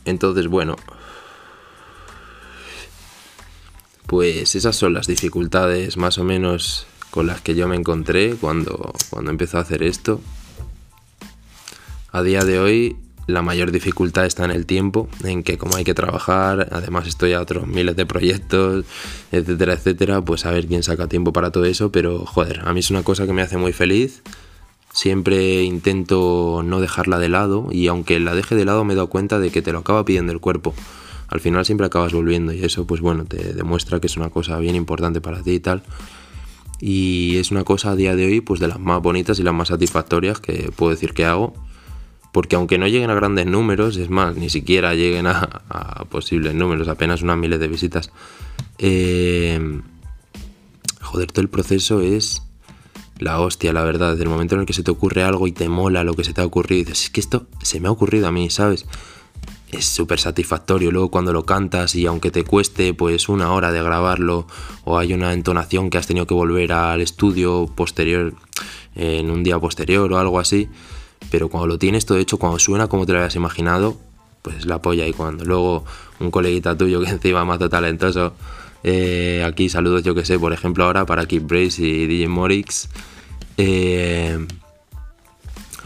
Entonces, 0.05 0.45
bueno, 0.45 0.75
Pues 4.05 4.53
esas 4.53 4.75
son 4.75 4.93
las 4.93 5.07
dificultades 5.07 5.97
más 5.97 6.19
o 6.19 6.23
menos 6.23 6.85
con 7.09 7.25
las 7.25 7.41
que 7.41 7.55
yo 7.55 7.67
me 7.67 7.75
encontré 7.75 8.35
cuando, 8.35 8.93
cuando 9.09 9.31
empezó 9.31 9.57
a 9.57 9.61
hacer 9.61 9.81
esto. 9.81 10.21
A 12.11 12.21
día 12.21 12.43
de 12.43 12.59
hoy 12.59 12.97
la 13.27 13.41
mayor 13.41 13.71
dificultad 13.71 14.25
está 14.25 14.45
en 14.45 14.51
el 14.51 14.65
tiempo, 14.65 15.07
en 15.23 15.43
que 15.43 15.57
como 15.57 15.75
hay 15.75 15.83
que 15.83 15.93
trabajar, 15.93 16.69
además 16.71 17.07
estoy 17.07 17.33
a 17.33 17.41
otros 17.41 17.67
miles 17.67 17.95
de 17.95 18.05
proyectos, 18.05 18.85
etcétera, 19.31 19.73
etcétera, 19.73 20.21
pues 20.21 20.45
a 20.45 20.51
ver 20.51 20.67
quién 20.67 20.83
saca 20.83 21.07
tiempo 21.07 21.33
para 21.33 21.51
todo 21.51 21.65
eso, 21.65 21.91
pero 21.91 22.25
joder, 22.25 22.61
a 22.65 22.73
mí 22.73 22.79
es 22.79 22.91
una 22.91 23.03
cosa 23.03 23.25
que 23.25 23.33
me 23.33 23.41
hace 23.41 23.57
muy 23.57 23.73
feliz. 23.73 24.21
Siempre 24.93 25.63
intento 25.63 26.61
no 26.63 26.79
dejarla 26.79 27.17
de 27.17 27.29
lado 27.29 27.67
y 27.71 27.87
aunque 27.87 28.19
la 28.19 28.35
deje 28.35 28.55
de 28.55 28.65
lado 28.65 28.85
me 28.85 28.93
he 28.93 28.95
dado 28.95 29.09
cuenta 29.09 29.39
de 29.39 29.49
que 29.49 29.63
te 29.63 29.71
lo 29.71 29.79
acaba 29.79 30.05
pidiendo 30.05 30.31
el 30.31 30.39
cuerpo 30.39 30.75
al 31.33 31.39
final 31.39 31.65
siempre 31.65 31.87
acabas 31.87 32.13
volviendo 32.13 32.53
y 32.53 32.63
eso 32.63 32.85
pues 32.85 33.01
bueno, 33.01 33.25
te 33.25 33.55
demuestra 33.55 33.99
que 33.99 34.05
es 34.05 34.17
una 34.17 34.29
cosa 34.29 34.59
bien 34.59 34.75
importante 34.75 35.19
para 35.19 35.41
ti 35.41 35.53
y 35.53 35.59
tal. 35.59 35.81
Y 36.79 37.37
es 37.37 37.49
una 37.49 37.63
cosa 37.63 37.91
a 37.91 37.95
día 37.95 38.15
de 38.15 38.27
hoy 38.27 38.41
pues 38.41 38.59
de 38.59 38.67
las 38.67 38.79
más 38.79 39.01
bonitas 39.01 39.39
y 39.39 39.43
las 39.43 39.53
más 39.53 39.69
satisfactorias 39.69 40.39
que 40.39 40.71
puedo 40.75 40.91
decir 40.91 41.13
que 41.13 41.25
hago. 41.25 41.55
Porque 42.33 42.57
aunque 42.57 42.77
no 42.77 42.87
lleguen 42.87 43.09
a 43.09 43.15
grandes 43.15 43.45
números, 43.45 43.95
es 43.95 44.09
más, 44.09 44.35
ni 44.35 44.49
siquiera 44.49 44.93
lleguen 44.93 45.27
a, 45.27 46.05
posibles 46.09 46.53
números, 46.53 46.89
apenas 46.89 47.21
unas 47.21 47.37
miles 47.37 47.61
de 47.61 47.69
visitas. 47.69 48.11
Eh, 48.79 49.79
joder, 50.99 51.31
todo 51.31 51.43
el 51.43 51.49
proceso 51.49 52.01
es 52.01 52.43
la 53.19 53.39
hostia, 53.39 53.71
la 53.71 53.83
verdad. 53.83 54.11
Desde 54.11 54.23
el 54.23 54.29
momento 54.29 54.55
en 54.55 54.61
el 54.61 54.67
que 54.67 54.73
se 54.73 54.83
te 54.83 54.91
ocurre 54.91 55.23
algo 55.23 55.47
y 55.47 55.53
te 55.53 55.69
mola 55.69 56.03
lo 56.03 56.15
que 56.15 56.25
se 56.25 56.33
te 56.33 56.41
ha 56.41 56.45
ocurrido, 56.45 56.81
y 56.81 56.83
dices, 56.83 57.05
es 57.05 57.09
que 57.11 57.21
esto 57.21 57.47
se 57.61 57.79
me 57.79 57.87
ha 57.87 57.91
ocurrido 57.91 58.27
a 58.27 58.31
mí, 58.33 58.49
¿sabes? 58.49 58.85
es 59.77 59.85
súper 59.85 60.19
satisfactorio. 60.19 60.91
Luego 60.91 61.09
cuando 61.09 61.33
lo 61.33 61.45
cantas 61.45 61.95
y 61.95 62.05
aunque 62.05 62.31
te 62.31 62.43
cueste 62.43 62.93
pues 62.93 63.29
una 63.29 63.51
hora 63.53 63.71
de 63.71 63.81
grabarlo 63.81 64.47
o 64.85 64.97
hay 64.97 65.13
una 65.13 65.33
entonación 65.33 65.89
que 65.89 65.97
has 65.97 66.07
tenido 66.07 66.27
que 66.27 66.33
volver 66.33 66.73
al 66.73 67.01
estudio 67.01 67.67
posterior, 67.75 68.33
en 68.95 69.31
un 69.31 69.43
día 69.43 69.59
posterior 69.59 70.11
o 70.11 70.17
algo 70.17 70.39
así, 70.39 70.69
pero 71.33 71.49
cuando 71.49 71.65
lo 71.65 71.79
tienes 71.79 72.05
todo 72.05 72.19
hecho, 72.19 72.37
cuando 72.37 72.59
suena 72.59 72.87
como 72.87 73.07
te 73.07 73.11
lo 73.11 73.17
habías 73.17 73.35
imaginado, 73.35 73.97
pues 74.43 74.67
la 74.67 74.83
polla 74.83 75.07
y 75.07 75.13
cuando 75.13 75.43
luego 75.45 75.83
un 76.19 76.29
coleguita 76.29 76.77
tuyo 76.77 77.01
que 77.01 77.09
encima 77.09 77.43
más 77.43 77.57
talentoso 77.57 78.35
Eh, 78.83 79.43
aquí 79.43 79.67
saludos, 79.67 80.03
yo 80.03 80.13
que 80.13 80.25
sé, 80.25 80.37
por 80.37 80.53
ejemplo, 80.53 80.83
ahora 80.83 81.07
para 81.07 81.25
Keep 81.25 81.47
Brace 81.47 81.81
y 81.81 82.05
DJ 82.05 82.27
Morix. 82.27 82.87
Eh, 83.57 84.45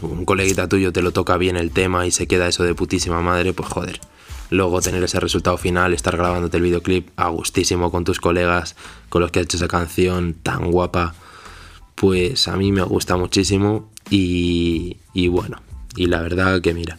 un 0.02 0.26
coleguita 0.26 0.68
tuyo 0.68 0.92
te 0.92 1.00
lo 1.00 1.12
toca 1.12 1.38
bien 1.38 1.56
el 1.56 1.70
tema 1.70 2.06
y 2.06 2.10
se 2.10 2.26
queda 2.26 2.46
eso 2.46 2.64
de 2.64 2.74
putísima 2.74 3.22
madre, 3.22 3.54
pues 3.54 3.70
joder. 3.70 4.00
Luego 4.50 4.82
tener 4.82 5.02
ese 5.02 5.18
resultado 5.18 5.56
final, 5.56 5.94
estar 5.94 6.14
grabándote 6.14 6.58
el 6.58 6.62
videoclip 6.62 7.08
a 7.16 7.28
gustísimo 7.28 7.90
con 7.90 8.04
tus 8.04 8.20
colegas, 8.20 8.76
con 9.08 9.22
los 9.22 9.30
que 9.30 9.38
has 9.38 9.46
hecho 9.46 9.56
esa 9.56 9.68
canción 9.68 10.34
tan 10.34 10.70
guapa, 10.70 11.14
pues 12.00 12.48
a 12.48 12.56
mí 12.56 12.72
me 12.72 12.82
gusta 12.82 13.16
muchísimo 13.16 13.90
y, 14.10 14.98
y 15.12 15.28
bueno, 15.28 15.60
y 15.96 16.06
la 16.06 16.20
verdad 16.20 16.60
que 16.60 16.74
mira, 16.74 16.98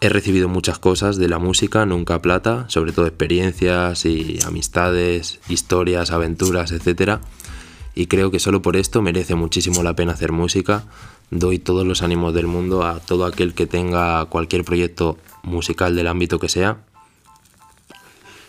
he 0.00 0.08
recibido 0.08 0.48
muchas 0.48 0.78
cosas 0.78 1.16
de 1.16 1.28
la 1.28 1.38
música, 1.38 1.84
nunca 1.86 2.22
plata, 2.22 2.66
sobre 2.68 2.92
todo 2.92 3.06
experiencias 3.06 4.04
y 4.04 4.38
amistades, 4.44 5.40
historias, 5.48 6.10
aventuras, 6.10 6.72
etc. 6.72 7.18
Y 7.94 8.06
creo 8.06 8.30
que 8.30 8.38
solo 8.38 8.62
por 8.62 8.76
esto 8.76 9.02
merece 9.02 9.34
muchísimo 9.34 9.82
la 9.82 9.96
pena 9.96 10.12
hacer 10.12 10.30
música. 10.30 10.84
Doy 11.30 11.58
todos 11.58 11.86
los 11.86 12.02
ánimos 12.02 12.32
del 12.32 12.46
mundo 12.46 12.84
a 12.84 13.00
todo 13.00 13.26
aquel 13.26 13.54
que 13.54 13.66
tenga 13.66 14.24
cualquier 14.26 14.64
proyecto 14.64 15.18
musical 15.42 15.96
del 15.96 16.06
ámbito 16.06 16.38
que 16.38 16.48
sea. 16.48 16.78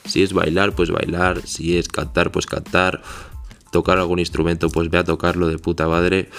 Si 0.05 0.23
es 0.23 0.33
bailar, 0.33 0.73
pues 0.73 0.91
bailar. 0.91 1.45
Si 1.45 1.77
es 1.77 1.87
cantar, 1.87 2.31
pues 2.31 2.45
cantar. 2.45 3.01
Tocar 3.71 3.97
algún 3.97 4.19
instrumento, 4.19 4.69
pues 4.69 4.89
ve 4.89 4.97
a 4.97 5.03
tocarlo 5.03 5.47
de 5.47 5.57
puta 5.57 5.87
madre 5.87 6.29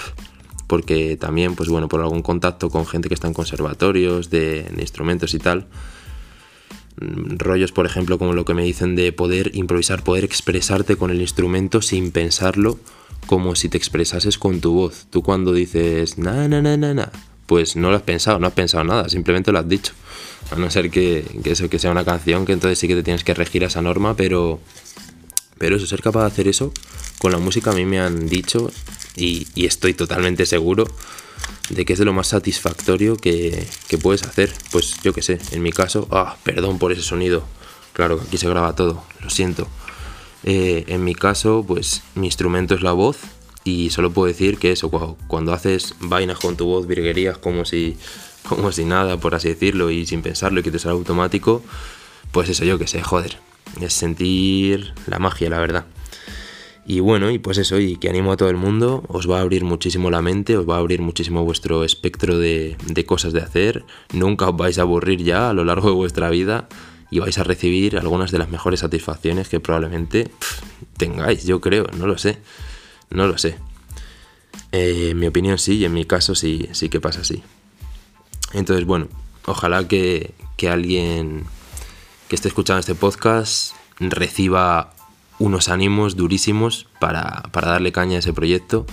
porque 0.71 1.17
también, 1.17 1.57
pues 1.57 1.69
bueno, 1.69 1.89
por 1.89 2.01
algún 2.01 2.23
contacto 2.23 2.71
con 2.71 2.87
gente 2.87 3.09
que 3.09 3.15
está 3.15 3.27
en 3.27 3.35
conservatorios, 3.35 4.31
de, 4.31 4.71
instrumentos 4.79 5.35
y 5.35 5.41
tal, 5.41 5.67
mm, 7.01 7.39
rollos, 7.39 7.73
por 7.73 7.87
ejemplo, 7.87 8.19
como 8.19 8.35
lo 8.35 8.45
que 8.45 8.55
me 8.55 8.63
dicen 8.63 8.95
de 8.95 9.11
poder 9.11 9.51
improvisar, 9.57 10.05
poder 10.05 10.23
expresarte 10.23 10.95
con 10.95 11.11
el 11.11 11.21
instrumento 11.21 11.83
sin 11.83 12.13
pensarlo, 12.13 12.79
como 13.27 13.57
si 13.57 13.69
te 13.69 13.79
expresases 13.79 14.39
con 14.39 14.61
tu 14.61 14.75
voz. 14.75 15.07
Tú 15.11 15.25
cuando 15.25 15.53
dices 15.53 16.19
na 16.19 16.47
na 16.47 16.63
na 16.63 16.77
na 16.77 16.95
na, 16.95 17.11
pues 17.47 17.75
no 17.75 17.91
lo 17.91 17.97
has 17.97 18.03
pensado, 18.03 18.39
no 18.39 18.47
has 18.47 18.53
pensado 18.53 18.85
nada, 18.85 19.09
simplemente 19.09 19.51
lo 19.51 19.59
has 19.59 19.69
dicho. 19.69 19.93
A 20.53 20.55
no 20.55 20.71
ser 20.71 20.93
que, 20.93 21.25
que 21.43 21.51
eso 21.51 21.69
que 21.69 21.81
sea 21.81 21.91
una 21.91 22.05
canción, 22.05 22.47
que 22.47 22.53
entonces 22.53 22.79
sí 22.79 22.87
que 22.87 22.95
te 22.95 23.03
tienes 23.03 23.25
que 23.25 23.35
regir 23.35 23.65
a 23.65 23.67
esa 23.67 23.83
norma, 23.83 24.15
pero 24.15 24.61
pero 25.59 25.77
eso, 25.77 25.87
ser 25.87 26.01
capaz 26.01 26.21
de 26.21 26.27
hacer 26.29 26.47
eso 26.47 26.73
con 27.21 27.33
la 27.33 27.39
música 27.39 27.71
a 27.71 27.75
mí 27.75 27.85
me 27.85 28.01
han 28.01 28.29
dicho 28.29 28.73
y, 29.15 29.47
estoy 29.67 29.93
totalmente 29.93 30.47
seguro 30.47 30.87
de 31.69 31.85
que 31.85 31.93
es 31.93 31.99
de 31.99 32.07
lo 32.07 32.15
más 32.15 32.29
satisfactorio 32.29 33.19
que, 33.19 33.67
puedes 34.03 34.23
hacer. 34.23 34.51
Pues 34.73 34.97
yo 35.03 35.13
qué 35.13 35.21
sé, 35.21 35.39
en 35.53 35.63
mi 35.63 35.71
caso, 35.71 36.09
ah, 36.11 36.39
perdón 36.43 36.79
por 36.79 36.93
ese 36.93 37.03
sonido. 37.03 37.45
Claro 37.93 38.19
que 38.19 38.27
aquí 38.27 38.39
se 38.39 38.49
graba 38.49 38.75
todo, 38.75 39.05
lo 39.21 39.29
siento. 39.29 39.69
Eh, 40.45 40.85
en 40.87 41.05
mi 41.05 41.15
caso, 41.15 41.63
pues 41.69 42.03
mi 42.15 42.27
instrumento 42.27 42.75
es 42.75 42.81
la 42.81 42.93
voz 42.93 43.19
y 43.65 43.91
solo 43.91 44.11
puedo 44.11 44.27
decir 44.27 44.57
que 44.57 44.73
eso, 44.73 44.91
cuando, 45.27 45.53
haces 45.53 45.95
vainas 46.01 46.39
con 46.39 46.57
tu 46.57 46.65
voz, 46.65 46.87
virguerías 46.87 47.37
como 47.37 47.67
si, 47.67 47.99
como 48.49 48.73
si 48.73 48.87
nada, 48.87 49.19
por 49.19 49.35
así 49.35 49.49
decirlo, 49.49 49.91
y 49.91 50.07
sin 50.07 50.23
pensarlo 50.23 50.61
y 50.61 50.63
que 50.63 50.71
te 50.71 50.79
sale 50.79 50.95
automático, 50.95 51.63
pues 52.33 52.49
eso 52.49 52.65
yo 52.65 52.79
que 52.79 52.87
sé, 52.87 53.03
joder, 53.03 53.37
es 53.79 53.93
sentir 53.93 54.95
la 55.07 55.19
magia, 55.19 55.51
la 55.51 55.59
verdad. 55.59 55.85
Y 56.87 57.01
bueno, 57.01 57.31
y 57.31 57.39
pues 57.39 57.59
eso, 57.59 57.79
y 57.79 57.97
que 57.97 58.09
animo 58.09 58.33
a 58.33 58.37
todo 58.37 58.49
el 58.49 58.57
mundo, 58.57 59.05
os 59.09 59.31
va 59.31 59.39
a 59.39 59.41
abrir 59.43 59.65
muchísimo 59.65 60.11
la 60.11 60.23
mente, 60.23 60.57
os 60.57 60.69
va 60.69 60.77
a 60.77 60.79
abrir 60.79 61.03
muchísimo 61.03 61.45
vuestro 61.45 61.85
espectro 61.85 62.39
de, 62.39 62.77
cosas 63.07 63.33
de 63.33 63.41
hacer, 63.41 63.85
nunca 64.13 64.49
os 64.49 64.57
vais 64.57 64.79
a 64.79 64.83
aburrir 64.83 65.23
ya 65.23 65.51
a 65.51 65.53
lo 65.53 65.65
largo 65.65 65.89
de 65.89 65.95
vuestra 65.95 66.31
vida 66.31 66.69
y 67.11 67.19
vais 67.19 67.37
a 67.39 67.45
recibir 67.45 67.99
algunas 67.99 68.31
de 68.31 68.39
las 68.39 68.49
mejores 68.49 68.81
satisfacciones 68.81 69.49
que 69.49 69.61
probablemente 69.61 70.31
tengáis, 70.97 71.45
yo 71.45 71.61
creo, 71.61 71.87
no 71.97 72.07
lo 72.07 72.19
sé, 72.19 72.39
no 73.11 73.27
lo 73.27 73.37
sé. 73.37 73.57
Eh, 74.73 75.11
en 75.11 75.19
mi 75.19 75.27
opinión 75.27 75.59
sí, 75.59 75.79
y 75.79 75.85
en 75.85 75.93
mi 75.93 76.05
caso 76.05 76.35
sí, 76.35 76.69
sí 76.73 76.89
que 76.89 77.01
pasa 77.01 77.21
así. 77.21 77.43
Entonces, 78.53 78.85
bueno, 78.85 79.09
ojalá 79.47 79.87
que, 79.87 80.35
que 80.57 80.69
alguien 80.69 81.45
que 82.29 82.37
esté 82.37 82.49
escuchando 82.49 82.81
este 82.81 82.95
podcast 82.95 83.75
reciba 83.99 84.95
unos 85.41 85.71
ánimos 85.71 86.17
durísimos 86.17 86.87
para, 87.01 87.43
darle 87.53 87.91
caña 87.91 88.17
a 88.17 88.19
ese 88.21 88.33
proyecto. 88.33 88.87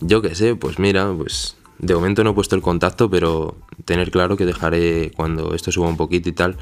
Yo 0.00 0.20
qué 0.20 0.34
sé, 0.34 0.56
pues 0.56 0.78
mira, 0.78 1.10
pues 1.16 1.56
de 1.78 1.94
momento 1.94 2.24
no 2.24 2.30
he 2.30 2.34
puesto 2.34 2.56
el 2.56 2.60
contacto, 2.60 3.08
pero 3.08 3.56
tener 3.86 4.10
claro 4.10 4.36
que 4.36 4.44
dejaré, 4.44 5.12
cuando 5.16 5.54
esto 5.54 5.72
suba 5.72 5.88
un 5.88 5.96
poquito 5.96 6.28
y 6.28 6.32
tal, 6.32 6.58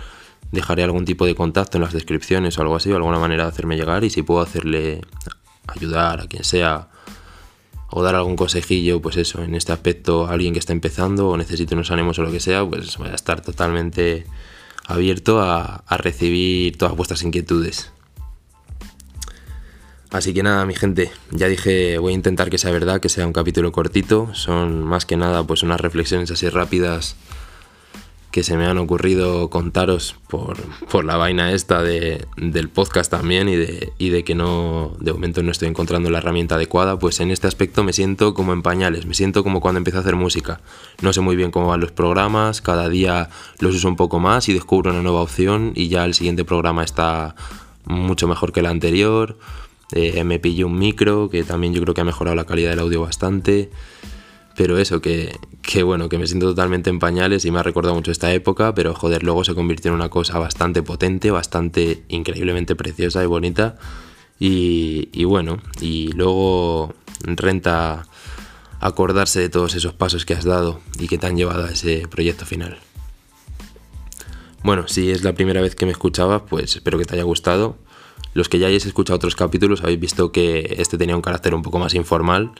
dejaré 0.52 0.84
algún 0.84 1.06
tipo 1.06 1.26
de 1.26 1.34
contacto 1.34 1.78
en 1.78 1.82
las 1.82 1.94
descripciones 1.94 2.58
o 2.58 2.62
algo 2.62 2.76
así, 2.76 2.92
o 2.92 2.96
alguna 2.96 3.18
manera 3.18 3.44
de 3.44 3.48
hacerme 3.48 3.76
llegar 3.76 4.04
y 4.04 4.10
si 4.10 4.22
puedo 4.22 4.40
hacerle 4.40 5.00
ayudar 5.66 6.20
a 6.20 6.26
quien 6.26 6.44
sea 6.44 6.90
o 7.88 8.02
dar 8.02 8.14
algún 8.16 8.37
consejillo, 8.37 9.00
pues 9.00 9.16
eso, 9.16 9.42
en 9.42 9.54
este 9.54 9.72
aspecto 9.72 10.26
a 10.26 10.32
alguien 10.32 10.52
que 10.52 10.58
está 10.58 10.72
empezando 10.72 11.28
o 11.28 11.37
necesite 11.37 11.74
unos 11.74 11.90
ánimos 11.90 12.18
o 12.18 12.22
lo 12.22 12.30
que 12.30 12.40
sea, 12.40 12.64
pues 12.68 12.98
voy 12.98 13.08
a 13.08 13.14
estar 13.14 13.40
totalmente 13.40 14.26
abierto 14.87 15.40
a, 15.40 15.76
a 15.87 15.96
recibir 15.96 16.76
todas 16.76 16.94
vuestras 16.94 17.22
inquietudes. 17.22 17.93
Así 20.14 20.33
que 20.33 20.44
nada, 20.44 20.64
mi 20.64 20.77
gente, 20.77 21.11
ya 21.33 21.48
dije, 21.48 21.98
voy 21.98 22.12
a 22.12 22.14
intentar 22.14 22.48
que 22.48 22.57
sea 22.57 22.70
verdad, 22.70 23.00
que 23.00 23.09
sea 23.09 23.27
un 23.27 23.33
capítulo 23.33 23.72
cortito. 23.72 24.33
Son 24.33 24.85
más 24.85 25.07
que 25.07 25.16
nada 25.16 25.42
pues 25.42 25.64
unas 25.64 25.81
reflexiones 25.81 26.31
así 26.31 26.48
rápidas 26.48 27.16
que 28.31 28.44
se 28.44 28.57
me 28.57 28.64
han 28.66 28.79
ocurrido 28.79 29.50
contaros 29.50 30.14
por, 30.29 31.05
la 31.05 31.16
vaina 31.16 31.50
esta 31.50 31.83
de, 31.83 32.29
del 32.37 32.68
podcast 32.68 33.11
también 33.11 33.48
y 33.48 33.57
de, 33.57 33.92
y 33.98 34.11
de 34.11 34.22
que 34.22 34.37
no, 34.37 34.92
de 35.00 35.12
momento 35.12 35.42
no 35.42 35.50
estoy 35.50 35.66
encontrando 35.66 36.11
la 36.11 36.18
herramienta 36.18 36.55
adecuada, 36.55 36.96
pues 36.96 37.18
en 37.18 37.33
este 37.33 37.48
aspecto 37.48 37.83
me 37.83 37.92
siento 37.92 38.35
como 38.35 38.53
en 38.53 38.62
pañales, 38.62 39.07
me 39.07 39.14
siento 39.14 39.42
como 39.42 39.61
cuando 39.61 39.79
empecé 39.79 39.96
a 39.96 40.00
hacer 40.00 40.14
música. 40.14 40.61
No 41.03 41.12
sé 41.12 41.22
muy 41.22 41.35
bien 41.35 41.50
cómo 41.50 41.66
van 41.66 41.81
los 41.81 41.90
programas, 41.90 42.61
cada 42.61 42.88
día 42.88 43.31
los 43.59 43.74
uso 43.74 43.88
un 43.88 43.96
poco 43.96 44.20
más 44.20 44.48
y 44.48 44.53
descubro 44.53 44.92
una 44.92 45.03
nueva 45.03 45.22
opción 45.22 45.72
y 45.74 45.88
ya 45.88 46.05
el 46.05 46.14
siguiente 46.14 46.44
programa 46.44 46.85
está 46.85 47.35
mucho 47.85 48.29
mejor 48.29 48.53
que 48.53 48.61
el 48.61 48.66
anterior 48.66 49.38
eh, 49.94 50.24
me 50.24 50.40
pillé 50.40 50.64
un 50.64 50.76
micro 50.76 51.30
que 51.30 51.44
también 51.44 51.72
yo 51.72 51.80
creo 51.80 51.94
que 51.94 52.00
ha 52.00 52.04
mejorado 52.04 52.35
la 52.35 52.44
calidad 52.44 52.70
del 52.70 52.80
audio 52.80 53.00
bastante. 53.00 53.70
Pero 54.57 54.78
eso, 54.78 55.00
que, 55.00 55.38
bueno, 55.85 56.09
que 56.09 56.18
me 56.18 56.26
siento 56.26 56.46
totalmente 56.46 56.90
en 56.90 56.98
pañales 56.98 57.44
y 57.44 57.50
me 57.50 57.59
ha 57.59 57.62
recordado 57.62 57.94
mucho 57.94 58.11
esta 58.11 58.33
época, 58.33 58.74
pero 58.74 58.94
joder, 58.94 59.22
luego 59.22 59.44
se 59.44 59.54
convirtió 59.54 59.90
en 59.90 59.96
una 59.96 60.11
cosa 60.11 60.38
bastante 60.38 60.83
potente, 60.83 61.30
bastante 61.30 62.04
increíblemente 62.09 62.76
preciosa 62.76 63.22
y 63.22 63.26
bonita. 63.26 63.76
Y, 64.38 65.09
y 65.12 65.24
bueno, 65.24 65.59
y 65.80 66.12
luego 66.12 66.92
renta 67.22 68.07
acordarse 68.80 69.40
de 69.40 69.48
todos 69.48 69.74
esos 69.74 69.92
pasos 69.92 70.24
que 70.24 70.35
has 70.35 70.44
dado 70.44 70.80
y 71.00 71.09
que 71.09 71.18
te 71.18 71.26
han 71.26 71.37
llevado 71.37 71.64
a 71.64 71.70
ese 71.70 72.07
proyecto 72.09 72.46
final. 72.46 72.78
Bueno, 74.62 74.88
si 74.88 75.11
es 75.11 75.24
la 75.24 75.35
primera 75.35 75.61
vez 75.61 75.74
que 75.74 75.87
me 75.87 75.92
escuchabas, 75.92 76.42
pues 76.48 76.76
espero 76.76 76.98
que 76.98 77.04
te 77.04 77.14
haya 77.14 77.24
gustado. 77.24 77.76
Los 78.35 78.49
que 78.49 78.59
ya 78.59 78.66
hayáis 78.66 78.85
escuchado 78.85 79.16
otros 79.16 79.37
capítulos 79.37 79.83
habéis 79.83 80.01
visto 80.01 80.33
que 80.33 80.75
este 80.79 80.99
tenía 80.99 81.16
un 81.16 81.23
carácter 81.23 81.55
un 81.55 81.62
poco 81.62 81.79
más 81.79 81.94
informal, 81.94 82.51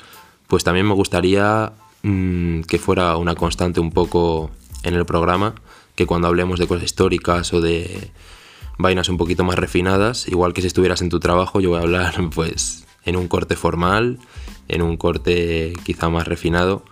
pues 0.47 0.65
también 0.65 0.87
me 0.87 0.95
gustaría 0.95 1.73
mm, 2.03 2.63
que 2.63 2.79
fuera 2.79 3.17
una 3.17 3.35
constante 3.35 3.81
un 3.81 3.91
poco 3.91 4.51
en 4.85 4.95
el 4.95 5.05
programa, 5.05 5.57
que 5.97 6.07
cuando 6.07 6.29
hablemos 6.29 6.59
de 6.59 6.67
cosas 6.67 6.85
históricas 6.85 7.53
o 7.53 7.61
de 7.61 8.11
vainas 8.79 9.09
un 9.09 9.17
poquito 9.17 9.45
más 9.45 9.57
refinadas, 9.57 10.29
igual 10.29 10.53
que 10.53 10.61
si 10.61 10.69
estuvieras 10.69 11.03
en 11.03 11.09
tu 11.09 11.21
trabajo, 11.21 11.61
yo 11.61 11.71
voy 11.71 11.79
a 11.79 11.83
hablar 11.83 12.15
pues 12.35 12.85
en 13.05 13.17
un 13.17 13.29
corte 13.29 13.57
formal, 13.57 14.19
en 14.69 14.83
un 14.83 14.97
corte 14.97 15.73
quizá 15.85 16.09
más 16.09 16.27
refinado, 16.27 16.85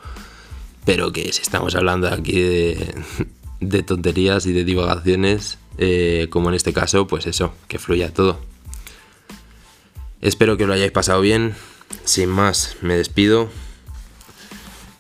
pero 0.84 1.12
que 1.12 1.32
si 1.32 1.42
estamos 1.42 1.74
hablando 1.74 2.08
aquí 2.08 2.40
de, 2.40 3.82
tonterías 3.86 4.46
y 4.46 4.52
de 4.52 4.64
divagaciones, 4.64 5.58
eh, 5.78 6.26
como 6.30 6.48
en 6.48 6.54
este 6.56 6.72
caso, 6.72 7.06
pues 7.06 7.26
eso, 7.26 7.54
que 7.68 7.78
fluya 7.78 8.12
todo. 8.12 8.51
Espero 10.22 10.56
que 10.56 10.66
lo 10.66 10.72
hayáis 10.72 10.92
pasado 10.92 11.20
bien. 11.20 11.56
Sin 12.04 12.28
más, 12.28 12.76
me 12.80 12.94
despido 12.96 13.50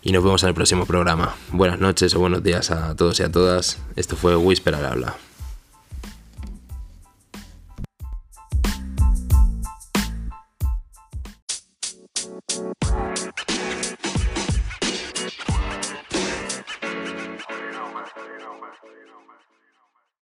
y 0.02 0.10
nos 0.10 0.24
vemos 0.24 0.42
en 0.42 0.48
el 0.48 0.54
próximo 0.54 0.84
programa. 0.84 1.36
Buenas 1.52 1.78
noches 1.78 2.12
o 2.16 2.18
buenos 2.18 2.42
días 2.42 2.72
a 2.72 2.96
todos 2.96 3.20
y 3.20 3.22
a 3.22 3.30
todas. 3.30 3.78
Esto 3.94 4.16
fue 4.16 4.34
Whisper 4.34 4.74
al 4.74 4.84
habla. 4.84 5.16